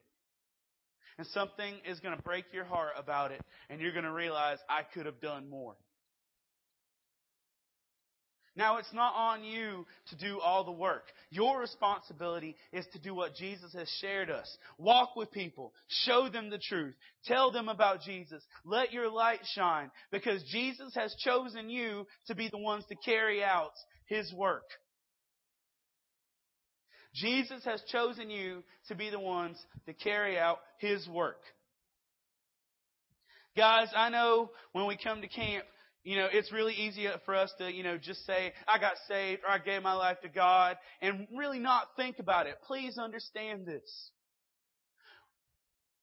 And 1.17 1.25
something 1.27 1.73
is 1.89 1.99
going 1.99 2.15
to 2.15 2.21
break 2.21 2.45
your 2.53 2.65
heart 2.65 2.93
about 2.97 3.31
it. 3.31 3.41
And 3.69 3.81
you're 3.81 3.91
going 3.91 4.05
to 4.05 4.11
realize, 4.11 4.59
I 4.69 4.81
could 4.93 5.07
have 5.07 5.19
done 5.19 5.49
more. 5.49 5.75
Now, 8.57 8.77
it's 8.77 8.91
not 8.91 9.13
on 9.15 9.43
you 9.43 9.85
to 10.09 10.15
do 10.17 10.39
all 10.39 10.63
the 10.63 10.71
work. 10.71 11.03
Your 11.29 11.59
responsibility 11.59 12.55
is 12.73 12.87
to 12.93 12.99
do 12.99 13.13
what 13.13 13.35
Jesus 13.35 13.71
has 13.73 13.87
shared 14.01 14.31
us. 14.31 14.57
Walk 14.79 15.15
with 15.15 15.31
people. 15.31 15.73
Show 15.87 16.27
them 16.27 16.49
the 16.49 16.57
truth. 16.57 16.95
Tell 17.25 17.51
them 17.51 17.69
about 17.69 18.01
Jesus. 18.01 18.43
Let 18.65 18.91
your 18.91 19.11
light 19.11 19.41
shine 19.53 19.91
because 20.11 20.43
Jesus 20.51 20.95
has 20.95 21.15
chosen 21.23 21.69
you 21.69 22.07
to 22.25 22.35
be 22.35 22.49
the 22.49 22.57
ones 22.57 22.83
to 22.89 22.95
carry 22.95 23.43
out 23.43 23.73
His 24.07 24.33
work. 24.33 24.65
Jesus 27.13 27.63
has 27.65 27.81
chosen 27.91 28.31
you 28.31 28.63
to 28.87 28.95
be 28.95 29.11
the 29.11 29.19
ones 29.19 29.57
to 29.85 29.93
carry 29.93 30.39
out 30.39 30.57
His 30.79 31.07
work. 31.07 31.41
Guys, 33.55 33.87
I 33.95 34.09
know 34.09 34.49
when 34.71 34.87
we 34.87 34.97
come 34.97 35.21
to 35.21 35.27
camp, 35.27 35.65
you 36.03 36.15
know, 36.15 36.27
it's 36.31 36.51
really 36.51 36.73
easy 36.73 37.07
for 37.25 37.35
us 37.35 37.51
to, 37.57 37.71
you 37.71 37.83
know, 37.83 37.97
just 37.97 38.25
say, 38.25 38.53
I 38.67 38.79
got 38.79 38.93
saved 39.07 39.41
or 39.43 39.51
I 39.51 39.59
gave 39.59 39.81
my 39.81 39.93
life 39.93 40.21
to 40.21 40.29
God 40.29 40.77
and 41.01 41.27
really 41.35 41.59
not 41.59 41.87
think 41.95 42.19
about 42.19 42.47
it. 42.47 42.55
Please 42.65 42.97
understand 42.97 43.65
this. 43.65 44.11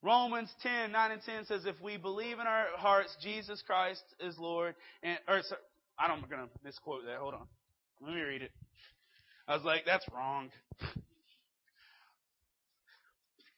Romans 0.02 0.50
10, 0.62 0.92
9 0.92 1.10
and 1.10 1.22
10 1.22 1.46
says, 1.46 1.64
if 1.64 1.80
we 1.82 1.96
believe 1.96 2.38
in 2.38 2.46
our 2.46 2.66
hearts 2.76 3.16
Jesus 3.22 3.62
Christ 3.66 4.02
is 4.20 4.36
Lord, 4.38 4.74
and, 5.02 5.18
or, 5.26 5.40
sorry, 5.42 5.60
I 5.98 6.08
don't, 6.08 6.22
I'm 6.22 6.28
going 6.28 6.42
to 6.42 6.50
misquote 6.62 7.06
that. 7.06 7.16
Hold 7.16 7.34
on. 7.34 7.46
Let 8.02 8.14
me 8.14 8.20
read 8.20 8.42
it. 8.42 8.50
I 9.48 9.56
was 9.56 9.64
like, 9.64 9.84
that's 9.86 10.04
wrong. 10.12 10.50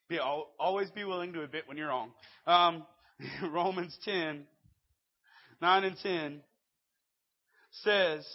Be, 0.09 0.21
always 0.21 0.91
be 0.91 1.03
willing 1.03 1.33
to 1.33 1.43
admit 1.43 1.65
when 1.67 1.77
you're 1.77 1.89
wrong. 1.89 2.13
Um, 2.47 2.85
Romans 3.51 3.97
10, 4.05 4.45
9 5.61 5.85
and 5.85 5.97
10 6.03 6.41
says, 7.83 8.27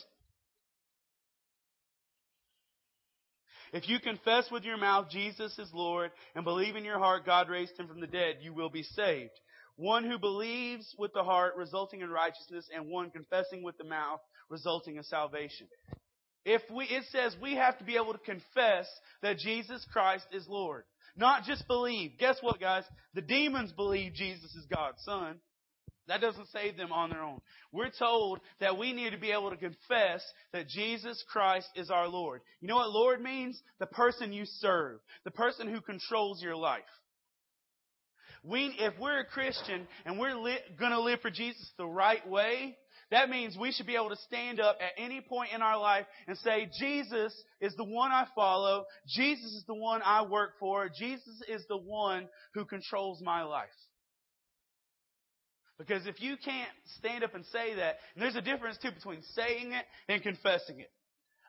If 3.74 3.88
you 3.88 4.00
confess 4.00 4.52
with 4.52 4.64
your 4.64 4.78
mouth 4.78 5.10
Jesus 5.10 5.58
is 5.58 5.70
Lord 5.74 6.12
and 6.36 6.44
believe 6.44 6.76
in 6.76 6.84
your 6.84 7.00
heart 7.00 7.26
God 7.26 7.50
raised 7.50 7.78
him 7.80 7.88
from 7.88 8.02
the 8.02 8.08
dead, 8.08 8.38
you 8.42 8.54
will 8.54 8.70
be 8.70 8.84
saved. 8.84 9.32
One 9.78 10.04
who 10.04 10.20
believes 10.20 10.94
with 10.98 11.14
the 11.14 11.24
heart 11.24 11.54
resulting 11.56 12.02
in 12.02 12.10
righteousness 12.10 12.68
and 12.76 12.90
one 12.90 13.10
confessing 13.10 13.64
with 13.64 13.78
the 13.78 13.86
mouth 13.86 14.20
resulting 14.50 14.98
in 14.98 15.04
salvation. 15.04 15.68
If 16.44 16.62
we, 16.76 16.86
it 16.86 17.04
says 17.12 17.36
we 17.42 17.56
have 17.56 17.78
to 17.78 17.84
be 17.84 17.96
able 17.96 18.14
to 18.14 18.20
confess 18.20 18.88
that 19.22 19.38
Jesus 19.38 19.86
Christ 19.94 20.26
is 20.32 20.48
Lord. 20.48 20.84
Not 21.16 21.44
just 21.44 21.68
believe. 21.68 22.18
Guess 22.20 22.38
what, 22.42 22.60
guys? 22.60 22.84
The 23.14 23.22
demons 23.22 23.72
believe 23.72 24.14
Jesus 24.14 24.54
is 24.56 24.66
God's 24.66 25.02
Son. 25.04 25.40
That 26.12 26.20
doesn't 26.20 26.50
save 26.50 26.76
them 26.76 26.92
on 26.92 27.10
their 27.10 27.24
own. 27.24 27.40
We're 27.72 27.90
told 27.98 28.42
that 28.60 28.78
we 28.78 28.92
need 28.92 29.12
to 29.12 29.18
be 29.18 29.32
able 29.32 29.50
to 29.50 29.56
confess 29.56 30.22
that 30.52 30.68
Jesus 30.68 31.24
Christ 31.32 31.70
is 31.74 31.90
our 31.90 32.10
Lord. 32.10 32.42
You 32.60 32.68
know 32.68 32.76
what 32.76 32.90
Lord 32.90 33.22
means? 33.22 33.58
The 33.80 33.86
person 33.86 34.34
you 34.34 34.44
serve, 34.46 35.00
the 35.24 35.32
person 35.32 35.70
who 35.70 35.80
controls 35.80 36.44
your 36.44 36.58
life. 36.58 36.82
We, 38.44 38.76
if 38.78 38.94
we're 39.00 39.22
a 39.22 39.26
Christian 39.26 39.88
and 40.06 40.20
we're 40.20 40.36
li- 40.36 40.60
going 40.78 40.92
to 40.92 41.00
live 41.00 41.22
for 41.22 41.32
Jesus 41.32 41.72
the 41.78 41.88
right 41.88 42.28
way, 42.28 42.76
that 43.10 43.30
means 43.30 43.56
we 43.58 43.72
should 43.72 43.88
be 43.88 43.96
able 43.96 44.10
to 44.10 44.18
stand 44.28 44.60
up 44.60 44.80
at 44.82 45.02
any 45.02 45.22
point 45.22 45.52
in 45.56 45.62
our 45.62 45.80
life 45.80 46.06
and 46.28 46.38
say, 46.40 46.70
Jesus 46.78 47.34
is 47.62 47.74
the 47.78 47.86
one 47.86 48.12
I 48.12 48.26
follow. 48.36 48.84
Jesus 49.08 49.54
is 49.54 49.64
the 49.66 49.76
one 49.76 50.02
I 50.04 50.24
work 50.26 50.56
for. 50.60 50.90
Jesus 50.90 51.42
is 51.48 51.64
the 51.70 51.78
one 51.78 52.28
who 52.54 52.66
controls 52.66 53.22
my 53.22 53.44
life. 53.44 53.70
Because 55.88 56.06
if 56.06 56.22
you 56.22 56.36
can't 56.38 56.70
stand 57.00 57.24
up 57.24 57.34
and 57.34 57.44
say 57.48 57.74
that, 57.76 57.96
and 58.14 58.22
there's 58.22 58.36
a 58.36 58.42
difference 58.42 58.78
too 58.78 58.92
between 58.92 59.24
saying 59.36 59.74
it 59.74 59.86
and 60.08 60.22
confessing 60.22 60.80
it. 60.80 60.92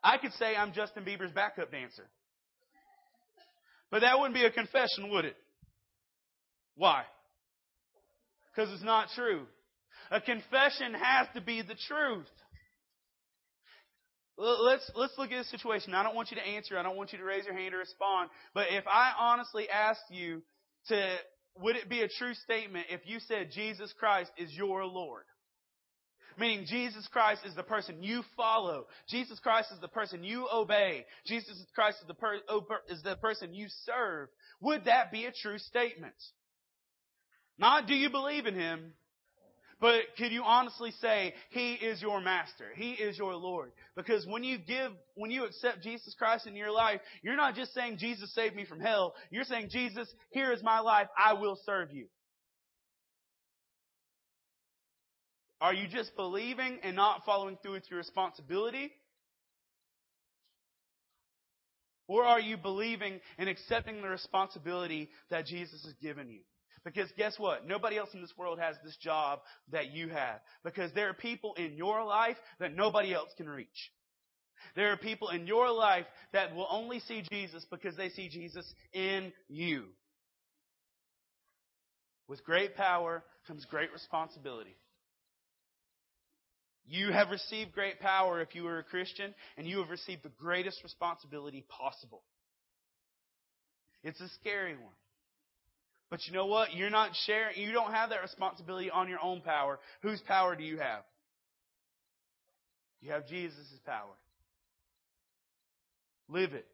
I 0.03 0.17
could 0.17 0.33
say 0.35 0.57
I'm 0.57 0.73
Justin 0.73 1.05
Bieber's 1.05 1.33
backup 1.33 1.71
dancer. 1.71 2.09
But 3.91 4.01
that 4.01 4.19
wouldn't 4.19 4.35
be 4.35 4.45
a 4.45 4.51
confession, 4.51 5.11
would 5.11 5.27
it? 5.27 5.37
Why? 6.77 7.03
Because 8.55 8.73
it's 8.73 8.83
not 8.83 9.09
true. 9.15 9.43
A 10.11 10.21
confession 10.21 10.95
has 10.95 11.27
to 11.35 11.43
be 11.43 11.61
the 11.61 11.77
truth. 11.87 12.27
Let's, 14.39 14.91
let's 14.95 15.13
look 15.19 15.31
at 15.31 15.39
this 15.39 15.51
situation. 15.51 15.93
I 15.93 16.03
don't 16.03 16.15
want 16.15 16.31
you 16.31 16.39
to 16.39 16.47
answer. 16.47 16.79
I 16.79 16.83
don't 16.83 16.97
want 16.97 17.13
you 17.13 17.19
to 17.19 17.25
raise 17.25 17.45
your 17.45 17.55
hand 17.55 17.75
or 17.75 17.79
respond. 17.79 18.31
But 18.55 18.69
if 18.71 18.85
I 18.87 19.13
honestly 19.19 19.69
asked 19.69 20.11
you 20.11 20.43
to 20.89 21.17
would 21.61 21.77
it 21.77 21.89
be 21.89 22.01
a 22.03 22.09
true 22.09 22.35
statement 22.35 22.87
if 22.91 23.01
you 23.05 23.21
said 23.21 23.51
Jesus 23.53 23.93
Christ 23.99 24.31
is 24.37 24.53
your 24.53 24.85
Lord? 24.85 25.25
Meaning 26.39 26.67
Jesus 26.67 27.07
Christ 27.09 27.43
is 27.45 27.55
the 27.55 27.63
person 27.63 28.03
you 28.03 28.23
follow. 28.37 28.87
Jesus 29.09 29.39
Christ 29.39 29.69
is 29.73 29.81
the 29.81 29.89
person 29.89 30.25
you 30.25 30.49
obey. 30.53 31.05
Jesus 31.27 31.63
Christ 31.75 31.99
is 32.01 32.09
the, 32.09 32.15
per, 32.15 32.37
is 32.89 33.03
the 33.03 33.17
person 33.17 33.53
you 33.53 33.67
serve. 33.85 34.29
Would 34.61 34.87
that 34.87 35.13
be 35.13 35.27
a 35.27 35.33
true 35.33 35.59
statement? 35.59 36.15
Not 37.59 37.87
do 37.87 37.95
you 37.95 38.09
believe 38.09 38.47
in 38.47 38.55
Him, 38.55 38.95
but 39.83 40.03
could 40.17 40.31
you 40.31 40.45
honestly 40.45 40.93
say, 41.01 41.35
He 41.51 41.75
is 41.75 42.01
your 42.01 42.21
master? 42.21 42.67
He 42.77 42.93
is 42.93 43.19
your 43.19 43.35
Lord? 43.35 43.73
Because 43.97 44.25
when 44.25 44.45
you 44.45 44.57
give, 44.57 44.93
when 45.17 45.33
you 45.33 45.45
accept 45.45 45.83
Jesus 45.83 46.15
Christ 46.17 46.47
in 46.47 46.55
your 46.55 46.71
life, 46.71 47.01
you're 47.21 47.37
not 47.37 47.57
just 47.57 47.75
saying, 47.75 47.99
Jesus 47.99 48.33
saved 48.33 48.55
me 48.55 48.65
from 48.65 48.79
hell. 48.79 49.13
You're 49.33 49.43
saying, 49.43 49.71
Jesus, 49.71 50.09
here 50.31 50.53
is 50.53 50.63
my 50.63 50.79
life. 50.79 51.09
I 51.19 51.33
will 51.33 51.59
serve 51.67 51.93
you. 51.93 52.07
Are 55.61 55.75
you 55.75 55.89
just 55.89 56.15
believing 56.15 56.79
and 56.85 56.95
not 56.95 57.25
following 57.27 57.59
through 57.61 57.73
with 57.73 57.91
your 57.91 57.99
responsibility? 57.99 58.93
Or 62.07 62.25
are 62.25 62.41
you 62.41 62.57
believing 62.57 63.19
and 63.37 63.49
accepting 63.49 64.01
the 64.01 64.09
responsibility 64.09 65.11
that 65.31 65.47
Jesus 65.47 65.83
has 65.85 65.95
given 65.95 66.31
you? 66.31 66.43
Because 66.85 67.09
guess 67.17 67.39
what? 67.39 67.67
Nobody 67.67 67.97
else 67.97 68.11
in 68.13 68.21
this 68.21 68.33
world 68.37 68.59
has 68.59 68.77
this 68.85 68.97
job 68.97 69.41
that 69.71 69.93
you 69.93 70.09
have. 70.09 70.41
Because 70.65 70.93
there 70.95 71.09
are 71.09 71.15
people 71.15 71.55
in 71.55 71.77
your 71.77 72.05
life 72.05 72.37
that 72.59 72.75
nobody 72.75 73.15
else 73.15 73.31
can 73.37 73.49
reach. 73.49 73.69
There 74.75 74.93
are 74.93 74.97
people 74.97 75.29
in 75.29 75.47
your 75.47 75.71
life 75.71 76.07
that 76.33 76.55
will 76.55 76.67
only 76.71 77.01
see 77.01 77.23
Jesus 77.31 77.65
because 77.71 77.97
they 77.97 78.09
see 78.09 78.29
Jesus 78.29 78.67
in 78.93 79.33
you. 79.49 79.85
With 82.29 82.45
great 82.45 82.77
power 82.77 83.23
comes 83.47 83.65
great 83.65 83.93
responsibility. 83.93 84.77
You 86.87 87.13
have 87.13 87.31
received 87.31 87.73
great 87.73 88.01
power 88.01 88.41
if 88.41 88.55
you 88.55 88.67
are 88.67 88.79
a 88.79 88.85
Christian, 88.85 89.35
and 89.57 89.67
you 89.67 89.79
have 89.79 89.91
received 89.91 90.25
the 90.25 90.33
greatest 90.41 90.83
responsibility 90.83 91.65
possible. 91.69 92.23
It's 94.03 94.21
a 94.21 94.29
scary 94.41 94.75
one. 94.75 94.95
But 96.13 96.27
you 96.27 96.35
know 96.35 96.45
what? 96.45 96.75
You're 96.75 96.91
not 96.91 97.13
sharing, 97.25 97.59
you 97.59 97.73
don't 97.73 97.91
have 97.91 98.11
that 98.11 98.21
responsibility 98.21 98.91
on 98.91 99.09
your 99.09 99.21
own 99.23 99.41
power. 99.41 99.79
Whose 100.03 100.21
power 100.21 100.55
do 100.55 100.63
you 100.63 100.77
have? 100.77 101.05
You 103.01 103.13
have 103.13 103.27
Jesus' 103.27 103.57
power. 103.87 104.13
Live 106.29 106.53
it. 106.53 106.67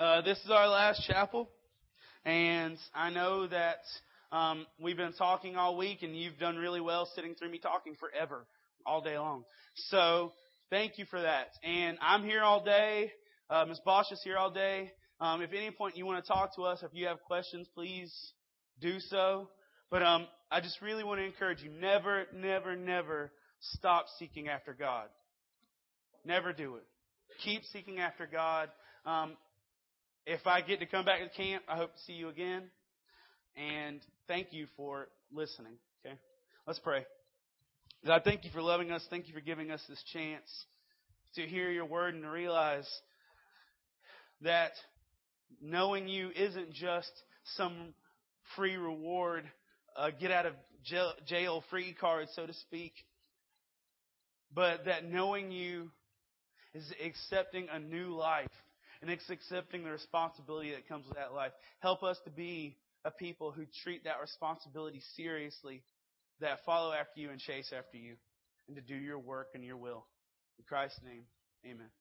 Uh, 0.00 0.22
this 0.22 0.36
is 0.38 0.50
our 0.50 0.66
last 0.66 1.06
chapel, 1.06 1.48
and 2.24 2.76
I 2.92 3.10
know 3.10 3.46
that 3.46 3.82
um, 4.32 4.66
we've 4.80 4.96
been 4.96 5.12
talking 5.12 5.54
all 5.54 5.76
week, 5.76 6.02
and 6.02 6.18
you've 6.18 6.40
done 6.40 6.56
really 6.56 6.80
well 6.80 7.08
sitting 7.14 7.36
through 7.36 7.52
me 7.52 7.60
talking 7.60 7.94
forever, 8.00 8.46
all 8.84 9.00
day 9.00 9.16
long. 9.16 9.44
So 9.90 10.32
thank 10.70 10.98
you 10.98 11.04
for 11.04 11.22
that. 11.22 11.50
And 11.62 11.98
I'm 12.02 12.24
here 12.24 12.42
all 12.42 12.64
day. 12.64 13.12
Uh, 13.48 13.64
Ms. 13.66 13.78
Bosch 13.84 14.10
is 14.10 14.20
here 14.24 14.36
all 14.36 14.50
day. 14.50 14.90
Um, 15.20 15.42
if 15.42 15.50
at 15.50 15.56
any 15.56 15.70
point 15.70 15.96
you 15.96 16.06
want 16.06 16.24
to 16.24 16.28
talk 16.28 16.56
to 16.56 16.62
us, 16.62 16.82
if 16.82 16.90
you 16.94 17.06
have 17.06 17.22
questions, 17.22 17.68
please 17.74 18.12
do 18.80 18.98
so. 19.00 19.48
But 19.90 20.02
um, 20.02 20.26
I 20.50 20.60
just 20.60 20.80
really 20.80 21.04
want 21.04 21.20
to 21.20 21.24
encourage 21.24 21.62
you: 21.62 21.70
never, 21.70 22.26
never, 22.34 22.74
never 22.76 23.32
stop 23.60 24.06
seeking 24.18 24.48
after 24.48 24.72
God. 24.72 25.08
Never 26.24 26.52
do 26.52 26.76
it. 26.76 26.84
Keep 27.44 27.64
seeking 27.72 27.98
after 27.98 28.26
God. 28.26 28.70
Um, 29.04 29.36
if 30.26 30.46
I 30.46 30.60
get 30.60 30.80
to 30.80 30.86
come 30.86 31.04
back 31.04 31.20
to 31.20 31.28
camp, 31.36 31.64
I 31.68 31.76
hope 31.76 31.92
to 31.92 32.00
see 32.06 32.12
you 32.12 32.28
again. 32.28 32.64
And 33.56 34.00
thank 34.28 34.52
you 34.52 34.66
for 34.76 35.08
listening. 35.32 35.74
Okay? 36.04 36.16
Let's 36.66 36.78
pray. 36.78 37.04
God, 38.06 38.22
thank 38.24 38.44
you 38.44 38.50
for 38.50 38.62
loving 38.62 38.90
us. 38.90 39.04
Thank 39.10 39.28
you 39.28 39.34
for 39.34 39.40
giving 39.40 39.70
us 39.70 39.82
this 39.88 40.02
chance 40.12 40.48
to 41.34 41.42
hear 41.42 41.70
your 41.70 41.84
word 41.84 42.14
and 42.14 42.22
to 42.22 42.30
realize 42.30 42.88
that 44.42 44.72
knowing 45.60 46.08
you 46.08 46.30
isn't 46.34 46.72
just 46.72 47.10
some 47.56 47.94
free 48.56 48.76
reward, 48.76 49.44
uh, 49.96 50.10
get 50.18 50.30
out 50.30 50.46
of 50.46 50.54
jail, 50.84 51.12
jail 51.26 51.64
free 51.70 51.94
card, 51.98 52.28
so 52.34 52.46
to 52.46 52.52
speak, 52.54 52.92
but 54.54 54.84
that 54.86 55.04
knowing 55.04 55.52
you 55.52 55.90
is 56.74 56.84
accepting 57.04 57.68
a 57.72 57.78
new 57.78 58.14
life 58.14 58.50
and 59.00 59.10
it's 59.10 59.28
accepting 59.30 59.84
the 59.84 59.90
responsibility 59.90 60.72
that 60.72 60.88
comes 60.88 61.06
with 61.06 61.16
that 61.16 61.32
life. 61.32 61.52
Help 61.80 62.02
us 62.02 62.18
to 62.24 62.30
be 62.30 62.76
a 63.04 63.10
people 63.10 63.50
who 63.50 63.64
treat 63.82 64.04
that 64.04 64.20
responsibility 64.20 65.00
seriously, 65.16 65.82
that 66.40 66.58
follow 66.66 66.92
after 66.92 67.20
you 67.20 67.30
and 67.30 67.40
chase 67.40 67.72
after 67.76 67.96
you, 67.96 68.14
and 68.68 68.76
to 68.76 68.82
do 68.82 68.94
your 68.94 69.18
work 69.18 69.48
and 69.54 69.64
your 69.64 69.76
will. 69.76 70.04
In 70.58 70.64
Christ's 70.68 71.00
name, 71.04 71.24
amen. 71.64 71.90